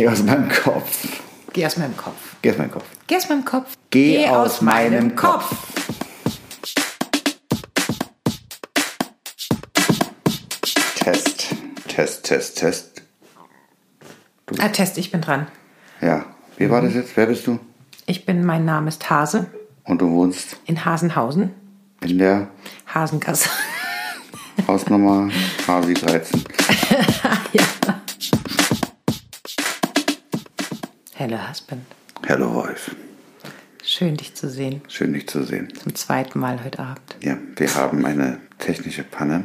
[0.00, 1.20] Geh aus meinem Kopf.
[1.52, 2.14] Geh aus meinem Kopf.
[2.40, 2.86] Geh aus meinem Kopf.
[3.06, 3.76] Geh aus meinem Kopf.
[3.90, 5.54] Geh aus meinem Kopf.
[10.94, 11.54] Test,
[11.86, 13.02] Test, Test, Test.
[14.58, 15.48] Ah, Test, ich bin dran.
[16.00, 16.24] Ja,
[16.56, 17.14] wie war das jetzt?
[17.18, 17.58] Wer bist du?
[18.06, 19.50] Ich bin, mein Name ist Hase
[19.84, 21.50] Und du wohnst in Hasenhausen.
[22.02, 22.48] in der
[22.86, 23.50] Hasengasse.
[24.66, 25.28] Hausnummer
[25.66, 26.42] Hasi 13.
[27.52, 27.62] ja.
[31.20, 31.84] Hello, Husband.
[32.26, 32.96] Hello Wolf.
[33.84, 34.80] Schön, dich zu sehen.
[34.88, 35.68] Schön dich zu sehen.
[35.74, 37.14] Zum zweiten Mal heute Abend.
[37.20, 39.44] Ja, wir haben eine technische Panne.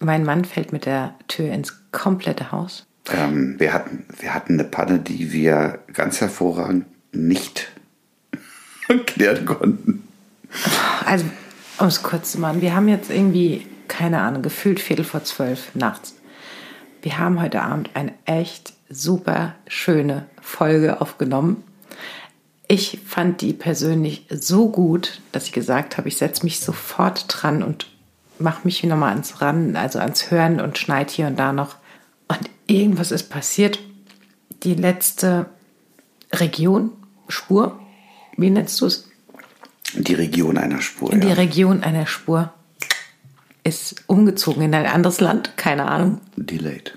[0.00, 2.88] Mein Mann fällt mit der Tür ins komplette Haus.
[3.12, 7.70] Ähm, wir, hatten, wir hatten eine Panne, die wir ganz hervorragend nicht
[9.06, 10.08] klären konnten.
[11.04, 11.24] Also,
[11.78, 15.72] um es kurz zu machen, wir haben jetzt irgendwie, keine Ahnung, gefühlt Viertel vor zwölf
[15.76, 16.16] nachts.
[17.00, 21.62] Wir haben heute Abend eine echt super schöne Folge aufgenommen.
[22.68, 27.62] Ich fand die persönlich so gut, dass ich gesagt habe, ich setze mich sofort dran
[27.62, 27.86] und
[28.38, 31.76] mache mich nochmal ans Ran, also ans Hören und schneide hier und da noch.
[32.28, 33.78] Und irgendwas ist passiert.
[34.62, 35.46] Die letzte
[36.32, 36.92] Region,
[37.28, 37.80] Spur,
[38.36, 39.08] wie nennst du es?
[39.94, 41.10] Die Region einer Spur.
[41.10, 41.34] Die Ja.
[41.34, 42.52] Region einer Spur
[43.64, 46.96] ist umgezogen in ein anderes Land, keine Ahnung, Delayed.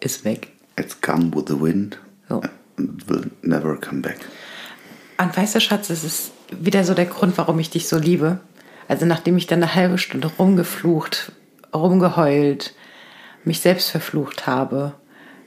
[0.00, 0.48] ist weg.
[0.78, 2.42] It's come with the wind So.
[2.78, 4.18] and will never come back.
[5.18, 8.40] Und weißt du, Schatz, es ist wieder so der Grund, warum ich dich so liebe.
[8.88, 11.32] Also nachdem ich dann eine halbe Stunde rumgeflucht,
[11.74, 12.74] rumgeheult,
[13.44, 14.94] mich selbst verflucht habe,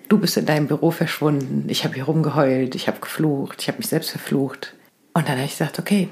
[0.08, 3.80] du bist in deinem Büro verschwunden, ich habe hier rumgeheult, ich habe geflucht, ich habe
[3.80, 4.73] mich selbst verflucht.
[5.14, 6.09] Und dann habe ich gesagt, okay,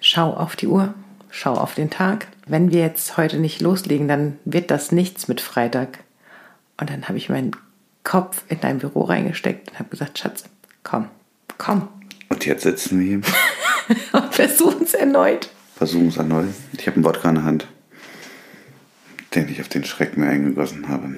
[0.00, 0.94] schau auf die Uhr,
[1.30, 2.28] schau auf den Tag.
[2.46, 6.00] Wenn wir jetzt heute nicht loslegen, dann wird das nichts mit Freitag.
[6.80, 7.52] Und dann habe ich meinen
[8.08, 10.44] Kopf in dein Büro reingesteckt und habe gesagt, Schatz,
[10.82, 11.08] komm,
[11.58, 11.88] komm,
[12.30, 13.20] Und jetzt sitzen wir hier,
[14.12, 15.50] und versuchen es erneut.
[15.76, 16.46] versuchen es erneut.
[16.72, 17.66] Ich habe einen Wodka in der Hand,
[19.34, 21.16] den ich auf den Schreck mir eingegossen habe.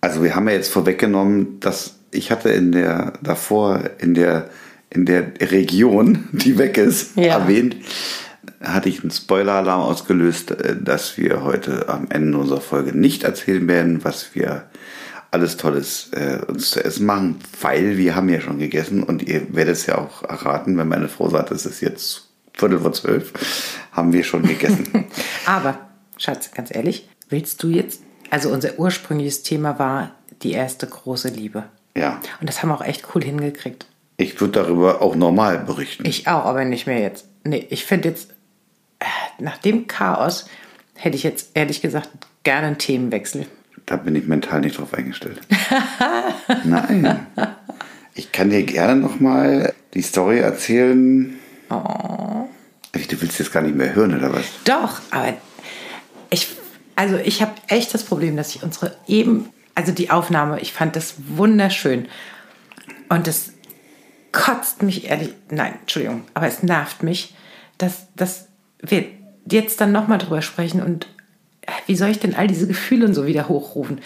[0.00, 4.48] Also wir haben ja jetzt vorweggenommen, dass ich hatte in der davor in der
[4.88, 7.38] in der Region, die weg ist, Ja.
[7.38, 7.76] erwähnt,
[8.62, 13.68] hatte ich einen Spoiler-Alarm ausgelöst, äh, dass wir heute am Ende unserer Folge nicht erzählen
[13.68, 14.64] werden, was wir
[15.34, 19.54] alles Tolles äh, uns zu essen machen, weil wir haben ja schon gegessen und ihr
[19.54, 23.32] werdet es ja auch erraten, wenn meine Frau sagt, es ist jetzt Viertel vor zwölf,
[23.92, 25.04] haben wir schon gegessen.
[25.46, 25.78] Aber,
[26.16, 28.00] Schatz, ganz ehrlich, willst du jetzt,
[28.30, 30.12] also unser ursprüngliches Thema war
[30.42, 31.64] die erste große Liebe.
[31.96, 33.86] ja, Und das haben wir auch echt cool hingekriegt.
[34.16, 36.06] ich würde darüber auch normal berichten.
[36.06, 37.26] Ich auch, aber nicht mehr jetzt.
[37.44, 38.30] Nee, ich finde jetzt,
[39.00, 39.04] äh,
[39.42, 40.46] nach dem Chaos
[40.94, 42.08] hätte ich jetzt ehrlich gesagt
[42.44, 43.46] gerne einen Themenwechsel.
[43.86, 45.40] Da bin ich mental nicht drauf eingestellt.
[46.64, 47.26] Nein.
[48.14, 51.38] Ich kann dir gerne noch mal die Story erzählen.
[52.92, 54.44] Wie, Du willst jetzt gar nicht mehr hören, oder was?
[54.64, 55.34] Doch, aber
[56.30, 56.48] ich,
[56.96, 60.96] also ich habe echt das Problem, dass ich unsere eben, also die Aufnahme, ich fand
[60.96, 62.08] das wunderschön.
[63.08, 63.52] Und es
[64.32, 67.34] kotzt mich ehrlich, nein, Entschuldigung, aber es nervt mich,
[67.78, 68.48] dass, dass
[68.80, 69.04] wir
[69.50, 71.06] jetzt dann nochmal drüber sprechen und
[71.86, 74.00] wie soll ich denn all diese Gefühle so wieder hochrufen?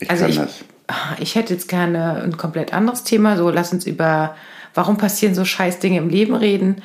[0.00, 0.64] Ich also kann ich, das.
[0.88, 4.36] Ah, ich hätte jetzt gerne ein komplett anderes Thema, so lass uns über,
[4.74, 6.82] warum passieren so scheiß Dinge im Leben reden,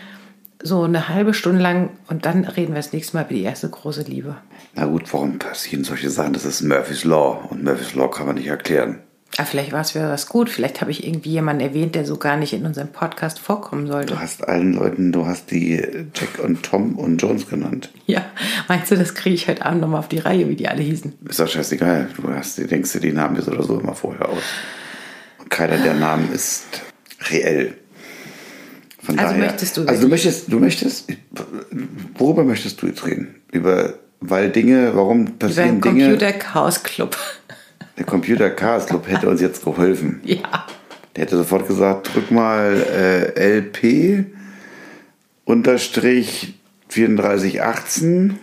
[0.62, 3.70] so eine halbe Stunde lang und dann reden wir das nächste Mal über die erste
[3.70, 4.38] große Liebe.
[4.76, 6.34] Na gut, warum passieren solche Sachen?
[6.34, 7.48] Das ist Murphy's Law.
[7.50, 9.00] Und Murphy's Law kann man nicht erklären.
[9.36, 10.50] Ah, vielleicht war es wieder was gut.
[10.50, 14.14] Vielleicht habe ich irgendwie jemanden erwähnt, der so gar nicht in unserem Podcast vorkommen sollte.
[14.14, 17.92] Du hast allen Leuten, du hast die Jack und Tom und Jones genannt.
[18.08, 18.26] Ja,
[18.68, 21.14] meinst du, das kriege ich heute Abend nochmal auf die Reihe, wie die alle hießen?
[21.30, 22.10] Ist doch scheißegal.
[22.16, 24.42] Du hast, denkst dir die Namen jetzt oder so immer vorher aus.
[25.40, 26.66] Und keiner der Namen ist
[27.30, 27.76] reell.
[29.04, 31.10] Von Also daher, möchtest du Also du möchtest, du möchtest,
[32.18, 33.36] worüber möchtest du jetzt reden?
[33.52, 36.04] Über, weil Dinge, warum Über passieren den Dinge?
[36.06, 37.16] Computer Chaos Club.
[37.98, 40.22] Der Computer Chaos Club hätte uns jetzt geholfen.
[40.24, 40.66] ja.
[41.16, 42.76] Der hätte sofort gesagt, drück mal
[43.36, 44.26] äh, LP
[45.46, 46.54] unterstrich
[46.90, 48.40] 3418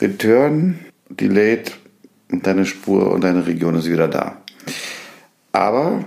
[0.00, 0.78] Return
[1.08, 1.72] Delayed
[2.30, 4.36] und deine Spur und deine Region ist wieder da.
[5.52, 6.04] Aber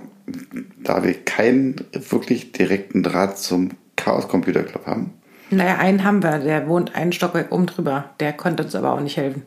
[0.83, 5.13] da wir keinen wirklich direkten Draht zum Chaos Computer Club haben,
[5.49, 8.11] Naja, einen haben wir, der wohnt einen Stockwerk oben drüber.
[8.19, 9.43] Der konnte uns aber auch nicht helfen.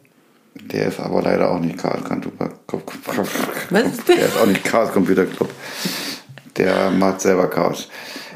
[0.54, 2.92] Der ist aber leider auch nicht Chaos Computer Club.
[3.70, 4.04] Was?
[4.04, 5.50] Der ist auch nicht Chaos Computer Club.
[6.56, 7.88] Der macht selber Chaos.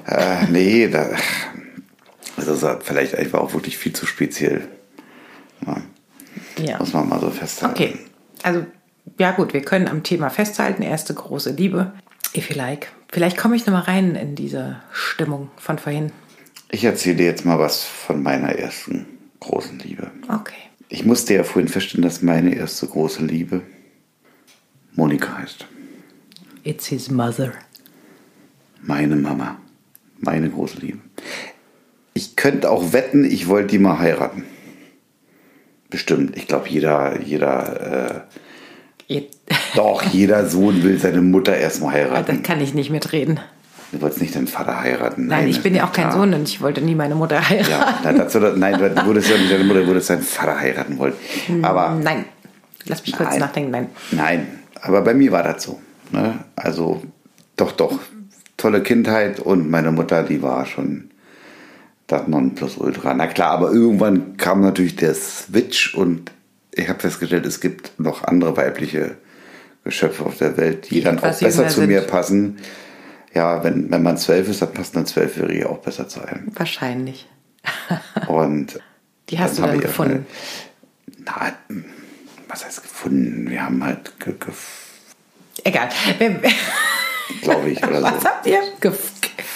[0.07, 1.11] Äh, nee, da,
[2.37, 4.69] das ist vielleicht einfach auch wirklich viel zu speziell.
[5.67, 5.77] Ja,
[6.63, 6.79] Ja.
[6.79, 7.75] muss man mal so festhalten.
[7.75, 7.99] Okay,
[8.43, 8.65] also
[9.19, 10.83] ja gut, wir können am Thema festhalten.
[10.83, 11.93] Erste große Liebe.
[12.35, 12.89] If you like.
[13.11, 16.13] Vielleicht komme ich nochmal rein in diese Stimmung von vorhin.
[16.71, 19.07] Ich erzähle dir jetzt mal was von meiner ersten
[19.41, 20.11] großen Liebe.
[20.29, 20.55] Okay.
[20.89, 23.63] Ich musste ja vorhin feststellen, dass meine erste große Liebe
[24.95, 25.67] Monika heißt.
[26.63, 27.53] It's his mother.
[28.83, 29.59] Meine Mama.
[30.19, 30.99] Meine große Liebe.
[32.15, 34.45] Ich könnte auch wetten, ich wollte die mal heiraten.
[35.91, 36.37] Bestimmt.
[36.37, 38.27] Ich glaube, jeder, jeder,
[39.09, 39.23] äh,
[39.75, 42.37] doch, jeder Sohn will seine Mutter erstmal heiraten.
[42.37, 43.41] Da kann ich nicht mitreden.
[43.93, 45.27] Du wolltest nicht deinen Vater heiraten.
[45.27, 46.11] Nein, ich bin ja auch kein.
[46.11, 47.71] Sohn und ich wollte nie meine Mutter heiraten.
[47.71, 50.99] Ja, nein, dazu, nein, du würdest ja nicht deine Mutter, du würdest deinen Vater heiraten
[50.99, 51.15] wollen.
[51.63, 52.25] Aber Nein.
[52.89, 53.41] Lass mich kurz Nein.
[53.41, 53.71] nachdenken.
[53.71, 53.89] Nein.
[54.13, 54.47] Nein,
[54.81, 55.81] aber bei mir war das so.
[56.13, 56.39] Ne?
[56.55, 57.03] Also
[57.57, 57.99] doch, doch.
[58.57, 61.11] Tolle Kindheit und meine Mutter, die war schon
[62.07, 63.13] das Nonplusultra.
[63.15, 66.31] Na klar, aber irgendwann kam natürlich der Switch und
[66.73, 69.17] ich habe festgestellt, es gibt noch andere weibliche
[69.85, 72.59] Geschöpfe auf der Welt, die, Die dann auch besser zu mir passen.
[73.37, 76.51] Ja, wenn, wenn man zwölf ist, dann passt eine Zwölfjährige auch besser zu einem.
[76.57, 77.29] Wahrscheinlich.
[78.29, 78.81] Und
[79.29, 80.27] Die hast du dann ich auch gefunden.
[81.19, 81.53] Na,
[82.49, 83.51] was heißt gefunden?
[83.51, 84.55] Wir haben halt, ge, ge,
[85.65, 85.91] Egal.
[87.43, 88.07] Glaube ich, oder so.
[88.07, 88.63] Was habt ihr?
[88.81, 88.93] Ge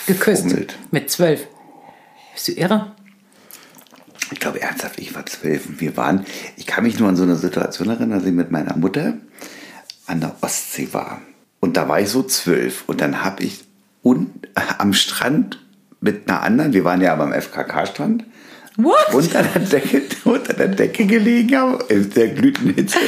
[0.06, 0.44] geküsst.
[0.44, 0.78] Gefummelt.
[0.90, 1.46] Mit zwölf.
[2.34, 2.92] Bist du irre?
[4.30, 7.22] Ich glaube ernsthaft, ich war zwölf und wir waren, ich kann mich nur an so
[7.22, 9.14] eine Situation erinnern, dass ich mit meiner Mutter
[10.06, 11.22] an der Ostsee war.
[11.60, 13.69] Und da war ich so zwölf und dann habe ich
[14.02, 14.30] un,
[14.78, 15.58] am Strand
[16.00, 18.24] mit einer anderen, wir waren ja beim FKK-Strand,
[18.76, 19.12] What?
[19.12, 22.98] unter der Decke, unter der Decke gelegen haben, in der glühenden Hitze.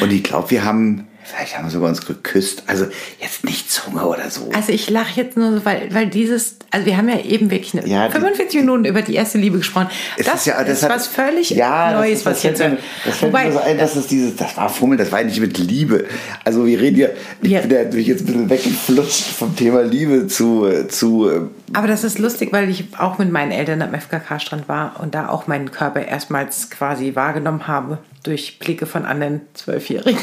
[0.00, 2.62] Und ich glaube, wir haben, vielleicht haben wir sogar uns geküsst.
[2.66, 2.86] Also
[3.20, 4.50] jetzt nicht Zunge oder so.
[4.54, 7.74] Also ich lache jetzt nur, so, weil, weil dieses, also wir haben ja eben wirklich
[7.74, 9.88] eine, Ja, die- 45 Minuten über die erste Liebe gesprochen.
[10.16, 12.58] Es das ja- ist hat- was völlig ja, das Neues, ist- was das jetzt.
[12.60, 15.22] fällt mir- Das fällt mir so ein, dass es dieses, das war Fummel, das war
[15.22, 16.04] nicht mit Liebe.
[16.44, 17.60] Also wir reden hier, ich Ja.
[17.60, 21.40] bin ja natürlich jetzt ein bisschen weggeflutscht vom Thema Liebe zu, zu äh,
[21.72, 25.28] Aber das ist lustig, weil ich auch mit meinen Eltern am FKK-Strand war und da
[25.28, 30.20] auch meinen Körper erstmals quasi wahrgenommen habe durch Blicke von anderen Zwölfjährigen.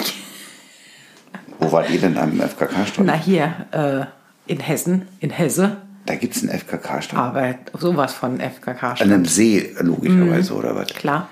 [1.64, 3.08] Wo wart ihr denn am FKK-Strand?
[3.08, 7.22] Na hier äh, in Hessen, in Hesse, Da gibt es einen FKK-Strand.
[7.22, 9.02] aber sowas von An FKK-Strand.
[9.12, 10.60] einem See, logischerweise, Mhm.
[10.60, 10.88] oder was?
[10.88, 11.30] Klar,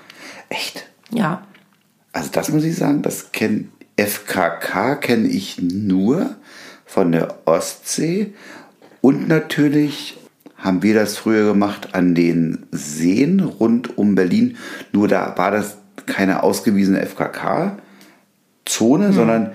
[0.48, 0.86] Echt?
[1.10, 1.42] ja.
[2.12, 6.36] Also das muss ich sagen, das kenn FKK kenne ich nur
[6.86, 8.34] von der Ostsee
[9.00, 10.18] und natürlich
[10.56, 14.56] haben wir das früher gemacht an den Seen rund um Berlin.
[14.92, 15.76] Nur da war das
[16.06, 19.52] keine ausgewiesene FKK-Zone, sondern äh, äh,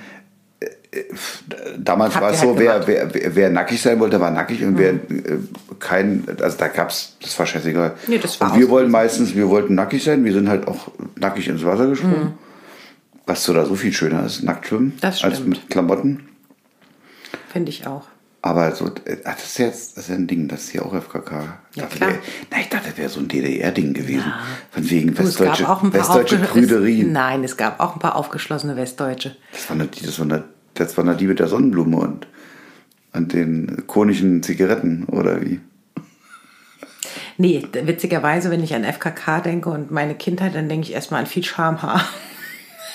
[1.77, 2.88] damals Habt war es halt so, wer, gemacht.
[2.88, 4.99] wer, wer, wer nackig sein wollte, war nackig und wer äh,
[5.79, 7.94] kein, also da gab es, das war scheißegal.
[8.07, 10.89] Nee, das war und wir wollen meistens, wir wollten nackig sein, wir sind halt auch
[11.15, 12.33] nackig ins Wasser gesprungen.
[13.25, 16.29] Was so da so viel schöner ist, nackt schwimmen, als mit Klamotten.
[17.51, 18.03] Finde ich auch.
[18.41, 20.83] Aber so, äh, ach, das ist jetzt das ist ja ein Ding, das ist ja
[20.83, 21.31] auch FKK.
[21.75, 22.09] Ja, Dachte, klar.
[22.11, 22.17] wär-
[22.51, 24.31] Na, ich dachte, das wäre so ein DDR-Ding gewesen.
[24.71, 26.35] Von wegen Du, es westdeutsche, gab auch ein paar westdeutsche.
[26.55, 29.35] Es, nein, es gab auch ein paar aufgeschlossene Westdeutsche.
[29.51, 30.44] Das war nicht, das war
[30.79, 32.27] das war die mit der Sonnenblume und,
[33.13, 35.59] und den konischen Zigaretten, oder wie?
[37.38, 41.27] Nee, witzigerweise, wenn ich an FKK denke und meine Kindheit, dann denke ich erstmal an
[41.27, 42.03] viel Schamhaar.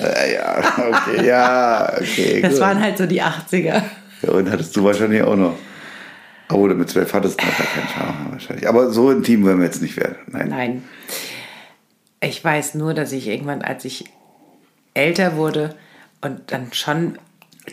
[0.01, 2.41] Äh, ja, okay, ja, okay.
[2.43, 2.61] Das gut.
[2.61, 3.83] waren halt so die 80er.
[4.23, 5.57] Ja, und hattest du wahrscheinlich auch noch.
[6.49, 8.69] Obwohl du mit zwölf hattest, hat er keinen Charme wahrscheinlich.
[8.69, 10.17] Aber so intim wollen wir jetzt nicht werden.
[10.27, 10.49] Nein.
[10.49, 10.85] Nein.
[12.21, 14.05] Ich weiß nur, dass ich irgendwann, als ich
[14.95, 15.75] älter wurde
[16.21, 17.19] und dann schon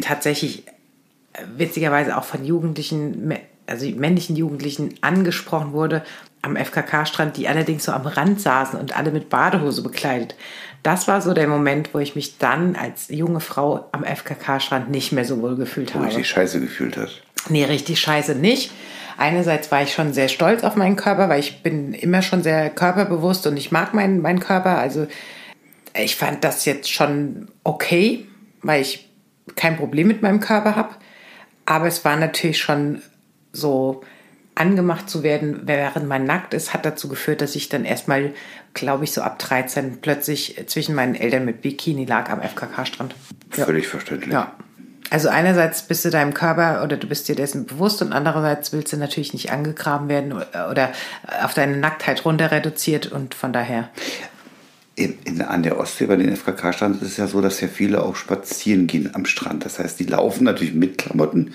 [0.01, 0.67] tatsächlich
[1.33, 3.33] äh, witzigerweise auch von Jugendlichen,
[3.67, 6.03] also männlichen Jugendlichen angesprochen wurde
[6.41, 10.35] am FKK-Strand, die allerdings so am Rand saßen und alle mit Badehose bekleidet.
[10.83, 15.11] Das war so der Moment, wo ich mich dann als junge Frau am FKK-Strand nicht
[15.11, 16.09] mehr so wohl gefühlt Wo habe.
[16.09, 17.21] ich die Scheiße gefühlt hast.
[17.49, 18.71] Nee, richtig scheiße nicht.
[19.17, 22.69] Einerseits war ich schon sehr stolz auf meinen Körper, weil ich bin immer schon sehr
[22.69, 24.77] körperbewusst und ich mag meinen, meinen Körper.
[24.77, 25.07] Also
[25.93, 28.25] ich fand das jetzt schon okay,
[28.61, 29.08] weil ich
[29.55, 30.95] kein Problem mit meinem Körper habe.
[31.65, 33.01] Aber es war natürlich schon
[33.51, 34.01] so
[34.55, 38.33] angemacht zu werden, während man nackt ist, hat dazu geführt, dass ich dann erstmal,
[38.73, 43.15] glaube ich, so ab 13 plötzlich zwischen meinen Eltern mit Bikini lag am FKK-Strand.
[43.55, 43.65] Ja.
[43.65, 44.33] Völlig verständlich.
[44.33, 44.53] Ja.
[45.11, 48.93] Also einerseits bist du deinem Körper oder du bist dir dessen bewusst und andererseits willst
[48.93, 50.91] du natürlich nicht angegraben werden oder
[51.43, 53.89] auf deine Nacktheit runter reduziert und von daher.
[54.99, 58.03] In, in, an der Ostsee bei den FKK-Strand ist es ja so, dass ja viele
[58.03, 59.63] auch spazieren gehen am Strand.
[59.63, 61.53] Das heißt, die laufen natürlich mit Klamotten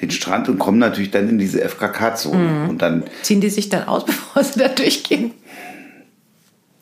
[0.00, 2.38] den Strand und kommen natürlich dann in diese FKK-Zone.
[2.38, 2.68] Mhm.
[2.70, 5.32] Und dann, Ziehen die sich dann aus, bevor sie da durchgehen?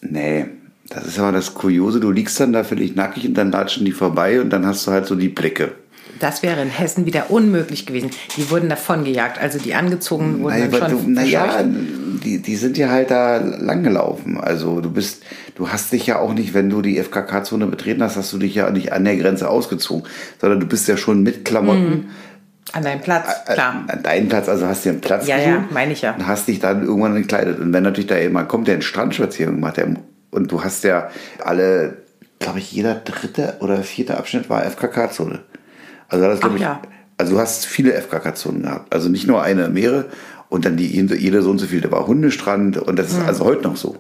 [0.01, 0.47] nee,
[0.89, 3.91] Das ist aber das Kuriose, du liegst dann da völlig nackig und dann latschen die
[3.91, 5.73] vorbei und dann hast du halt so die Blicke.
[6.21, 8.11] Das wäre in Hessen wieder unmöglich gewesen.
[8.37, 11.65] Die wurden davongejagt, also die angezogenen wurden Naja, dann schon du, naja.
[12.29, 14.39] Die, die sind ja halt da langgelaufen.
[14.39, 15.23] Also du bist,
[15.55, 18.55] du hast dich ja auch nicht, wenn du die FKK-Zone betreten hast, hast du dich
[18.55, 20.07] ja nicht an der Grenze ausgezogen,
[20.39, 22.11] sondern du bist ja schon mit Klamotten
[22.73, 23.85] An deinem Platz, äh, klar.
[23.89, 26.15] an deinen Platz, also hast dir einen Platz Ja, gesucht ja, meine ich ja.
[26.15, 27.59] und hast dich dann irgendwann gekleidet.
[27.61, 29.89] Und wenn natürlich da jemand kommt, der einen Strandspaziergang macht, der,
[30.31, 31.09] und du hast ja
[31.43, 32.03] alle,
[32.41, 35.41] glaube ich, jeder dritte oder vierte Abschnitt war FKK-Zone.
[36.09, 36.83] Also das, glaub Ach ich, ja.
[37.17, 38.93] also du hast viele FKK-Zonen gehabt.
[38.93, 40.07] Also nicht nur eine, mehrere.
[40.49, 43.27] Und dann die, jede so und so viel, da war Hundestrand und das ist Mhm.
[43.27, 43.97] also heute noch so.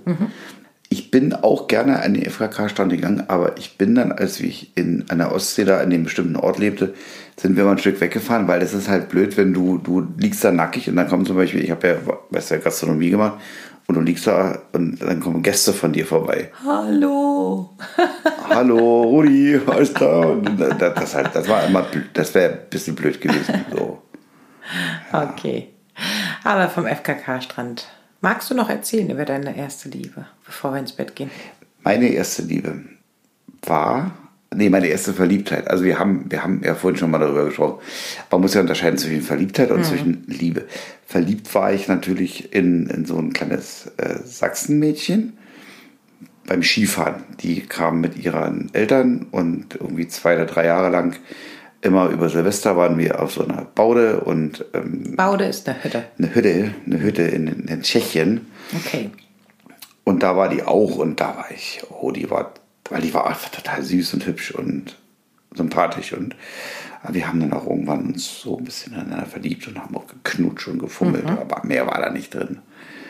[0.90, 5.05] Ich bin auch gerne an den FKK-Strand gegangen, aber ich bin dann, als ich in
[5.11, 6.95] an der Ostsee da an dem bestimmten Ort lebte,
[7.38, 10.43] sind wir mal ein Stück weggefahren, weil das ist halt blöd, wenn du, du liegst
[10.43, 11.95] da nackig und dann kommen zum Beispiel, ich habe ja,
[12.31, 13.35] weißt du, ja, Gastronomie gemacht
[13.87, 16.50] und du liegst da und dann kommen Gäste von dir vorbei.
[16.64, 17.71] Hallo.
[18.49, 19.90] Hallo, Rudi, alles?
[19.90, 23.67] Und das, das, halt, das war immer, blöd, das wäre ein bisschen blöd gewesen.
[23.71, 23.99] So.
[25.12, 25.69] Okay.
[26.45, 27.87] Aber vom FKK-Strand.
[28.21, 31.30] Magst du noch erzählen über deine erste Liebe, bevor wir ins Bett gehen?
[31.85, 32.80] Meine erste Liebe
[33.62, 34.11] war,
[34.54, 35.68] nee, meine erste Verliebtheit.
[35.68, 37.78] Also wir haben, wir haben ja vorhin schon mal darüber gesprochen.
[38.30, 40.66] Man muss ja unterscheiden zwischen Verliebtheit und zwischen Liebe.
[41.07, 45.38] Verliebt war ich natürlich in, in so ein kleines äh, Sachsenmädchen
[46.47, 47.23] beim Skifahren.
[47.40, 51.16] Die kam mit ihren Eltern und irgendwie zwei oder drei Jahre lang
[51.80, 56.04] immer über Silvester waren wir auf so einer Baude und ähm, Baude ist eine Hütte.
[56.18, 58.47] eine Hütte, eine Hütte in, in Tschechien.
[58.76, 59.11] Okay.
[60.04, 62.52] Und da war die auch und da war ich, oh, die war,
[62.90, 64.97] weil die war einfach total süß und hübsch und
[65.54, 66.35] sympathisch und
[67.11, 70.66] wir haben dann auch irgendwann uns so ein bisschen ineinander verliebt und haben auch geknutscht
[70.68, 71.38] und gefummelt, Mhm.
[71.38, 72.58] aber mehr war da nicht drin.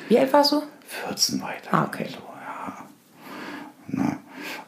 [0.09, 0.63] Wie alt warst du?
[1.07, 1.69] 14 weiter.
[1.73, 2.07] Ah, okay.
[2.11, 2.85] So, ja.
[3.89, 4.19] Na.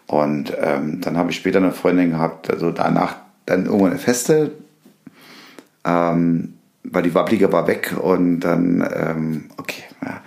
[0.06, 3.16] Und ähm, dann habe ich später eine Freundin gehabt, also danach
[3.46, 4.52] dann irgendwann eine Feste,
[5.84, 6.54] ähm,
[6.84, 10.20] weil die Wabbliger war weg und dann, ähm, okay, ja.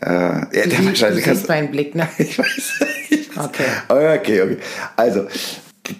[0.00, 2.08] Äh, ja, Du, der siehst- du Scheiße, kannst- siehst meinen Blick, ne?
[2.18, 2.72] ich weiß.
[3.10, 3.44] Ich weiß.
[3.46, 3.64] Okay.
[3.88, 4.56] Okay, okay.
[4.96, 5.26] Also,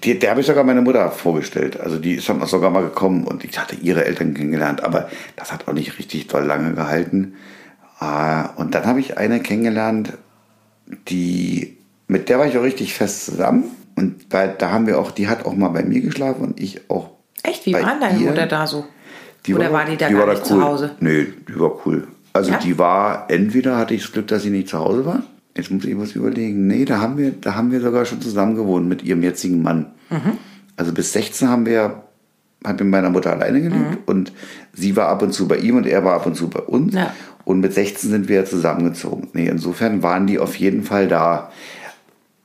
[0.04, 1.78] die, der habe ich sogar meine Mutter vorgestellt.
[1.80, 5.52] Also, die ist dann sogar mal gekommen und ich hatte ihre Eltern kennengelernt, aber das
[5.52, 7.34] hat auch nicht richtig doll lange gehalten.
[7.98, 10.14] Ah, Und dann habe ich eine kennengelernt,
[11.08, 11.76] die,
[12.08, 13.64] mit der war ich auch richtig fest zusammen.
[13.96, 16.90] Und bei, da haben wir auch, die hat auch mal bei mir geschlafen und ich
[16.90, 17.10] auch.
[17.42, 17.66] Echt?
[17.66, 18.28] Wie bei war deine ihr.
[18.30, 18.84] Mutter da so?
[19.46, 20.58] Die Oder war die da die gar war nicht cool.
[20.58, 20.90] zu Hause?
[21.00, 22.06] Nee, die war cool.
[22.32, 22.58] Also Ja?
[22.58, 25.22] die war, entweder hatte ich das Glück, dass sie nicht zu Hause war.
[25.56, 26.66] Jetzt muss ich was überlegen.
[26.66, 29.86] Nee, da haben wir, da haben wir sogar schon zusammen gewohnt mit ihrem jetzigen Mann.
[30.08, 30.38] Mhm.
[30.76, 32.04] Also bis 16 haben wir,
[32.64, 33.98] hat mit meiner Mutter alleine gelebt Mhm.
[34.06, 34.32] und
[34.72, 36.94] sie war ab und zu bei ihm und er war ab und zu bei uns.
[36.94, 37.12] Ja.
[37.44, 39.28] Und mit 16 sind wir zusammengezogen.
[39.34, 41.50] Nee, insofern waren die auf jeden Fall da.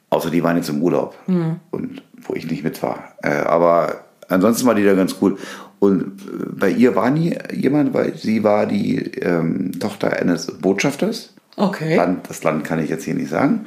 [0.10, 1.16] Außer die waren jetzt im Urlaub.
[1.28, 1.60] Mhm.
[1.72, 3.14] Und wo ich nicht mit war.
[3.24, 5.38] Äh, aber ansonsten war die da ganz cool.
[5.80, 11.34] Und äh, bei ihr war nie jemand, weil sie war die ähm, Tochter eines Botschafters.
[11.56, 11.96] Okay.
[11.96, 13.66] Land, das Land kann ich jetzt hier nicht sagen.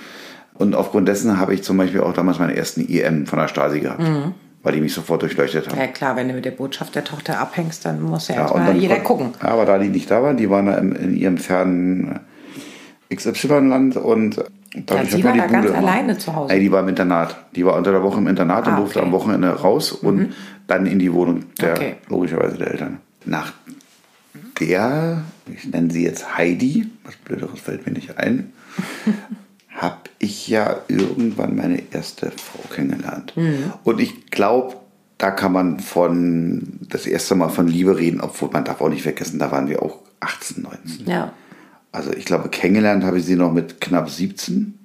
[0.54, 3.80] Und aufgrund dessen habe ich zum Beispiel auch damals meine ersten IM von der Stasi
[3.80, 4.02] gehabt.
[4.02, 4.34] Mhm.
[4.62, 5.78] Weil die mich sofort durchleuchtet haben.
[5.78, 8.76] Ja klar, wenn du mit der Botschaft der Tochter abhängst, dann muss ja, Ja, erstmal
[8.76, 9.30] jeder gucken.
[9.42, 12.20] Ja, aber da die nicht da waren, die waren da im, in ihrem fernen
[13.12, 16.54] XY-Land und dadurch sie hat war da die ganz Bude immer- alleine zu Hause?
[16.54, 17.36] Nee, die war im Internat.
[17.56, 19.08] Die war unter der Woche im Internat und Ah, durfte okay.
[19.08, 19.14] Mhm.
[19.14, 20.34] am Wochenende raus und
[20.66, 21.94] dann in die Wohnung der, Okay.
[22.08, 22.98] logischerweise der Eltern.
[23.24, 23.52] Nach
[24.60, 25.22] der,
[25.52, 28.52] ich nenne sie jetzt Heidi, was Blöderes fällt mir nicht ein,
[29.70, 33.32] habe ich ja irgendwann meine erste Frau kennengelernt.
[33.36, 33.72] Mhm.
[33.84, 34.76] Und ich glaube,
[35.18, 39.02] da kann man von das erste Mal von Liebe reden, obwohl man darf auch nicht
[39.02, 41.06] vergessen, da waren wir auch 18, 19.
[41.06, 41.32] Ja.
[41.92, 44.78] Also ich glaube, kennengelernt habe ich sie noch mit knapp 17.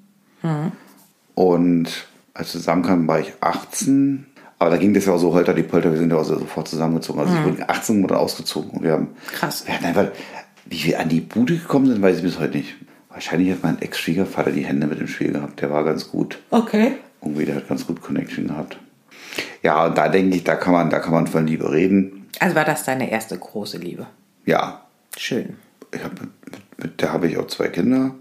[1.36, 4.26] Und als wir zusammenkamen, war ich 18.
[4.58, 6.38] Aber da ging das ja auch so holter die Polter, wir sind ja auch so
[6.40, 7.20] sofort zusammengezogen.
[7.22, 9.10] Also ich wurde 18 Monate ausgezogen und wir haben.
[9.34, 9.66] Krass.
[9.68, 10.08] Wir hatten einfach,
[10.66, 12.76] wie wir an die Bude gekommen sind, weiß ich bis heute nicht.
[13.10, 15.62] Wahrscheinlich hat mein Ex-Schwiegervater die Hände mit dem Spiel gehabt.
[15.62, 16.40] Der war ganz gut.
[16.52, 16.94] Okay.
[17.22, 18.78] Irgendwie, der hat ganz gut Connection gehabt.
[19.64, 22.30] Ja, und da denke ich, da kann man, da kann man von Liebe reden.
[22.40, 24.06] Also war das deine erste große Liebe?
[24.46, 24.86] Ja,
[25.18, 25.56] Schön.
[25.94, 26.12] ich hab
[26.78, 28.16] mit, der habe ich auch zwei Kinder.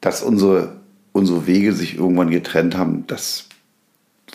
[0.00, 0.76] Dass unsere,
[1.12, 3.46] unsere Wege sich irgendwann getrennt haben, das,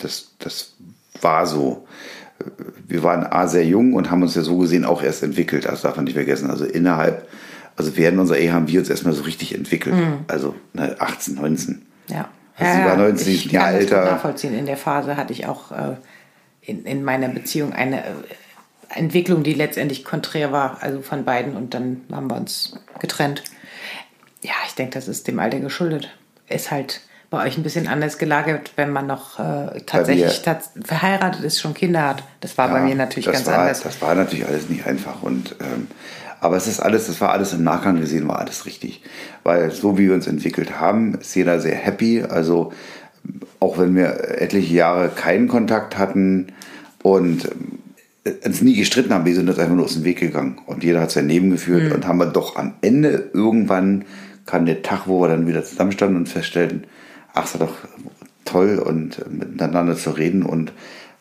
[0.00, 0.74] das, das
[1.20, 1.86] war so.
[2.86, 5.64] Wir waren A sehr jung und haben uns ja so gesehen auch erst entwickelt.
[5.64, 6.50] Das darf man nicht vergessen.
[6.50, 7.26] Also innerhalb,
[7.76, 9.94] also während unserer Ehe haben wir uns erstmal so richtig entwickelt.
[10.28, 11.82] Also ne, 18, 19.
[12.08, 12.28] Ja.
[12.58, 14.04] Also sie war 19 ich Jahre kann das älter.
[14.04, 14.54] nachvollziehen.
[14.54, 15.96] In der Phase hatte ich auch äh,
[16.60, 18.10] in, in meiner Beziehung eine äh,
[18.88, 21.56] Entwicklung, die letztendlich konträr war, also von beiden.
[21.56, 23.42] Und dann haben wir uns getrennt.
[24.42, 26.10] Ja, ich denke, das ist dem Alter geschuldet.
[26.48, 27.00] Ist halt,
[27.30, 31.74] bei euch ein bisschen anders gelagert, wenn man noch äh, tatsächlich tats verheiratet ist, schon
[31.74, 32.22] Kinder hat.
[32.40, 33.82] Das war ja, bei mir natürlich ganz war, anders.
[33.82, 35.22] Das war natürlich alles nicht einfach.
[35.22, 35.88] Und, ähm,
[36.40, 39.02] aber es ist alles, das war alles im Nachgang gesehen, war alles richtig.
[39.42, 42.22] Weil so wie wir uns entwickelt haben, ist jeder sehr happy.
[42.22, 42.72] Also
[43.58, 46.52] auch wenn wir etliche Jahre keinen Kontakt hatten
[47.02, 47.50] und äh,
[48.44, 50.58] uns nie gestritten haben, wir sind uns einfach nur aus dem Weg gegangen.
[50.66, 51.92] Und jeder hat sein Leben geführt mhm.
[51.92, 54.04] und haben wir doch am Ende irgendwann
[54.46, 56.84] kam der Tag, wo wir dann wieder zusammenstanden und feststellten,
[57.34, 57.76] ach, es war doch
[58.44, 60.42] toll und äh, miteinander zu reden.
[60.44, 60.72] Und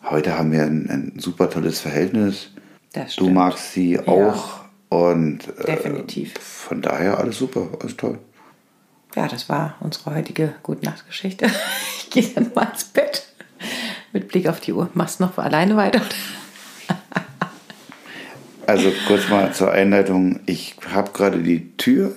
[0.03, 2.51] heute haben wir ein, ein super tolles Verhältnis.
[3.17, 4.07] Du magst sie ja.
[4.07, 4.63] auch.
[4.89, 6.33] Und äh, definitiv.
[6.39, 8.19] von daher alles super, alles toll.
[9.15, 11.47] Ja, das war unsere heutige Gute-Nacht-Geschichte.
[11.97, 13.27] Ich gehe dann mal ins Bett.
[14.13, 14.89] Mit Blick auf die Uhr.
[14.93, 16.01] Machst du noch alleine weiter?
[18.75, 20.41] Also kurz mal zur Einleitung.
[20.45, 22.13] Ich habe gerade die Tür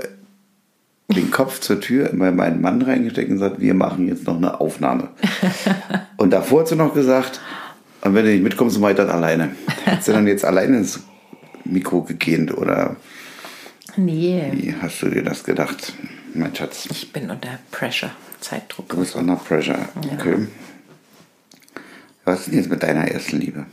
[1.08, 4.60] den Kopf zur Tür bei meinen Mann reingesteckt und gesagt, wir machen jetzt noch eine
[4.60, 5.08] Aufnahme.
[6.16, 7.40] und davor hat sie noch gesagt,
[8.02, 9.50] und wenn du nicht mitkommst, dann mach ich das alleine.
[9.86, 11.00] Hat sie dann jetzt alleine ins
[11.64, 12.96] Mikro gegähnt oder
[13.96, 14.48] nee.
[14.52, 15.92] wie hast du dir das gedacht,
[16.34, 16.88] mein Schatz?
[16.90, 18.10] Ich bin unter Pressure,
[18.40, 18.88] Zeitdruck.
[18.88, 20.36] Du bist unter Pressure, okay.
[20.40, 20.46] Ja.
[22.24, 23.64] Was ist denn jetzt mit deiner ersten Liebe?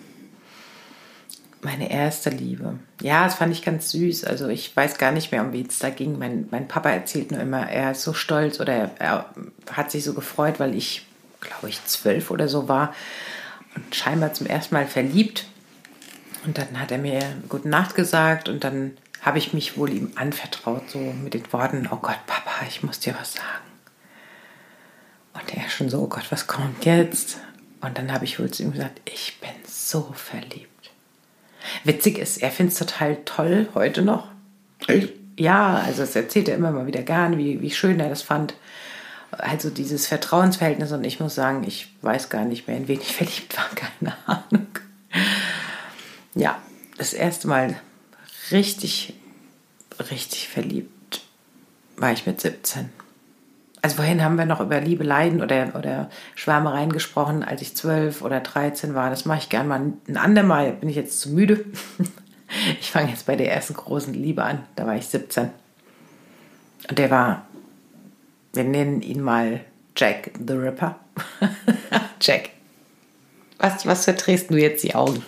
[1.65, 2.77] Meine erste Liebe.
[3.01, 4.25] Ja, das fand ich ganz süß.
[4.25, 6.19] Also ich weiß gar nicht mehr, um wen es da ging.
[6.19, 9.25] Mein, mein Papa erzählt nur immer, er ist so stolz oder er, er
[9.71, 11.07] hat sich so gefreut, weil ich,
[11.41, 12.93] glaube ich, zwölf oder so war
[13.75, 15.47] und scheinbar zum ersten Mal verliebt.
[16.45, 17.19] Und dann hat er mir
[17.49, 21.89] Gute Nacht gesagt und dann habe ich mich wohl ihm anvertraut, so mit den Worten,
[21.89, 23.65] oh Gott, Papa, ich muss dir was sagen.
[25.33, 27.37] Und er schon so, oh Gott, was kommt jetzt?
[27.81, 30.74] Und dann habe ich wohl zu ihm gesagt, ich bin so verliebt.
[31.85, 34.27] Witzig ist, er findet es total toll heute noch.
[34.87, 35.13] Echt?
[35.37, 38.55] Ja, also es erzählt er immer mal wieder gern, wie, wie schön er das fand.
[39.31, 43.15] Also dieses Vertrauensverhältnis und ich muss sagen, ich weiß gar nicht mehr, in wen ich
[43.15, 44.67] verliebt war, keine Ahnung.
[46.33, 46.59] Ja,
[46.97, 47.79] das erste Mal
[48.51, 49.13] richtig,
[50.11, 51.21] richtig verliebt
[51.97, 52.89] war ich mit 17.
[53.85, 58.39] Also vorhin haben wir noch über Liebeleien oder, oder Schwärmereien gesprochen, als ich zwölf oder
[58.39, 59.11] dreizehn war.
[59.11, 60.71] Das mache ich gern mal ein andermal.
[60.71, 61.65] Bin ich jetzt zu müde.
[62.79, 64.63] Ich fange jetzt bei der ersten großen Liebe an.
[64.75, 65.49] Da war ich 17.
[66.89, 67.45] Und der war,
[68.53, 69.61] wir nennen ihn mal
[69.95, 70.95] Jack the Ripper.
[72.21, 72.51] Jack.
[73.57, 75.23] Was, was verdrehst du jetzt die Augen?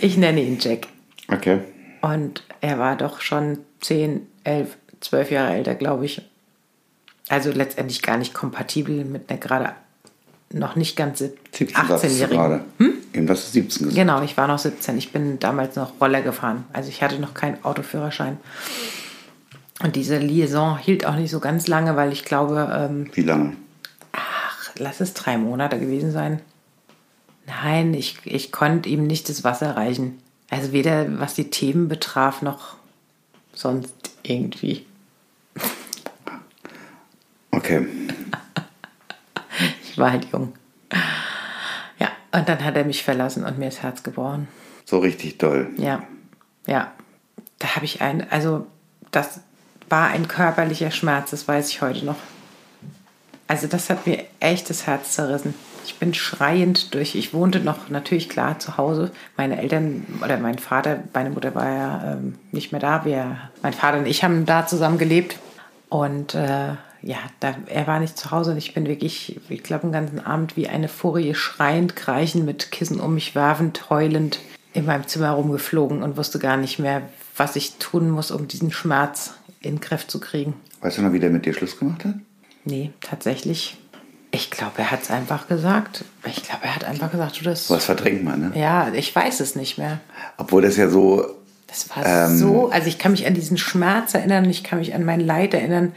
[0.00, 0.86] ich nenne ihn Jack.
[1.28, 1.60] Okay.
[2.02, 6.22] Und er war doch schon 10, 11, zwölf Jahre älter, glaube ich.
[7.28, 9.72] Also letztendlich gar nicht kompatibel mit einer gerade
[10.52, 12.60] noch nicht ganz 18-Jährigen.
[12.78, 12.94] Hm?
[13.12, 13.94] Irgendwas ist 17 gesagt.
[13.96, 14.98] Genau, ich war noch 17.
[14.98, 16.64] Ich bin damals noch Roller gefahren.
[16.72, 18.38] Also ich hatte noch keinen Autoführerschein.
[19.82, 22.70] Und diese Liaison hielt auch nicht so ganz lange, weil ich glaube.
[22.72, 23.56] Ähm, Wie lange?
[24.12, 26.40] Ach, lass es drei Monate gewesen sein.
[27.46, 30.18] Nein, ich, ich konnte ihm nicht das Wasser reichen.
[30.50, 32.76] Also weder was die Themen betraf, noch
[33.54, 34.86] sonst irgendwie.
[37.62, 37.86] Okay.
[39.84, 40.52] ich war halt jung.
[42.00, 44.48] Ja, und dann hat er mich verlassen und mir das Herz gebrochen.
[44.84, 45.70] So richtig toll.
[45.76, 46.02] Ja,
[46.66, 46.90] ja.
[47.60, 48.66] Da habe ich ein, also
[49.12, 49.40] das
[49.88, 52.16] war ein körperlicher Schmerz, das weiß ich heute noch.
[53.46, 55.54] Also das hat mir echt das Herz zerrissen.
[55.84, 57.14] Ich bin schreiend durch.
[57.14, 59.12] Ich wohnte noch natürlich klar zu Hause.
[59.36, 63.04] Meine Eltern oder mein Vater, meine Mutter war ja ähm, nicht mehr da.
[63.04, 65.38] Wir, mein Vater und ich haben da zusammen gelebt.
[65.88, 69.82] Und äh, ja, da, er war nicht zu Hause und ich bin wirklich, ich glaube,
[69.82, 74.38] den ganzen Abend wie eine Furie schreiend, kreichend, mit Kissen um mich werfend, heulend
[74.72, 77.02] in meinem Zimmer rumgeflogen und wusste gar nicht mehr,
[77.36, 80.54] was ich tun muss, um diesen Schmerz in Griff zu kriegen.
[80.80, 82.14] Weißt du noch, wie der mit dir Schluss gemacht hat?
[82.64, 83.76] Nee, tatsächlich
[84.34, 86.04] ich glaube, er hat es einfach gesagt.
[86.24, 87.68] Ich glaube, er hat einfach gesagt, du das.
[87.68, 88.52] Was verdrängt man, ne?
[88.54, 90.00] Ja, ich weiß es nicht mehr.
[90.38, 91.26] Obwohl das ja so.
[91.66, 92.70] Das war ähm, so.
[92.70, 95.92] Also, ich kann mich an diesen Schmerz erinnern, ich kann mich an mein Leid erinnern.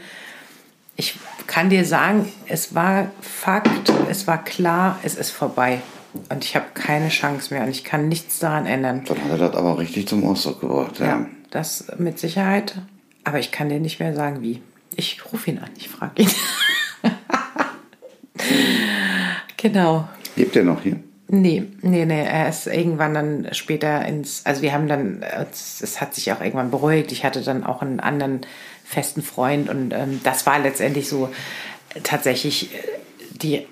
[0.96, 5.82] Ich kann dir sagen, es war Fakt, es war klar, es ist vorbei.
[6.30, 9.04] Und ich habe keine Chance mehr und ich kann nichts daran ändern.
[9.06, 10.98] Dann hat er das aber richtig zum Ausdruck gebracht.
[10.98, 12.76] Ja, ja das mit Sicherheit.
[13.24, 14.62] Aber ich kann dir nicht mehr sagen, wie.
[14.94, 16.30] Ich rufe ihn an, ich frage ihn.
[19.56, 20.08] Genau.
[20.36, 21.00] Lebt er noch hier?
[21.28, 26.14] Nee, nee, nee, er ist irgendwann dann später ins, also wir haben dann, es hat
[26.14, 27.10] sich auch irgendwann beruhigt.
[27.10, 28.42] Ich hatte dann auch einen anderen
[28.86, 31.28] festen Freund und ähm, das war letztendlich so
[32.02, 32.78] tatsächlich äh,
[33.32, 33.66] die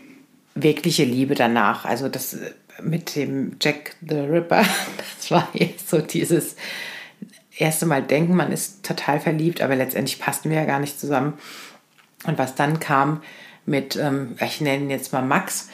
[0.55, 1.85] wirkliche Liebe danach.
[1.85, 4.65] Also das äh, mit dem Jack the Ripper,
[5.17, 6.57] das war jetzt so dieses
[7.57, 11.35] erste Mal denken, man ist total verliebt, aber letztendlich passten wir ja gar nicht zusammen.
[12.25, 13.23] Und was dann kam
[13.67, 15.69] mit, ähm, ich nenne ihn jetzt mal Max,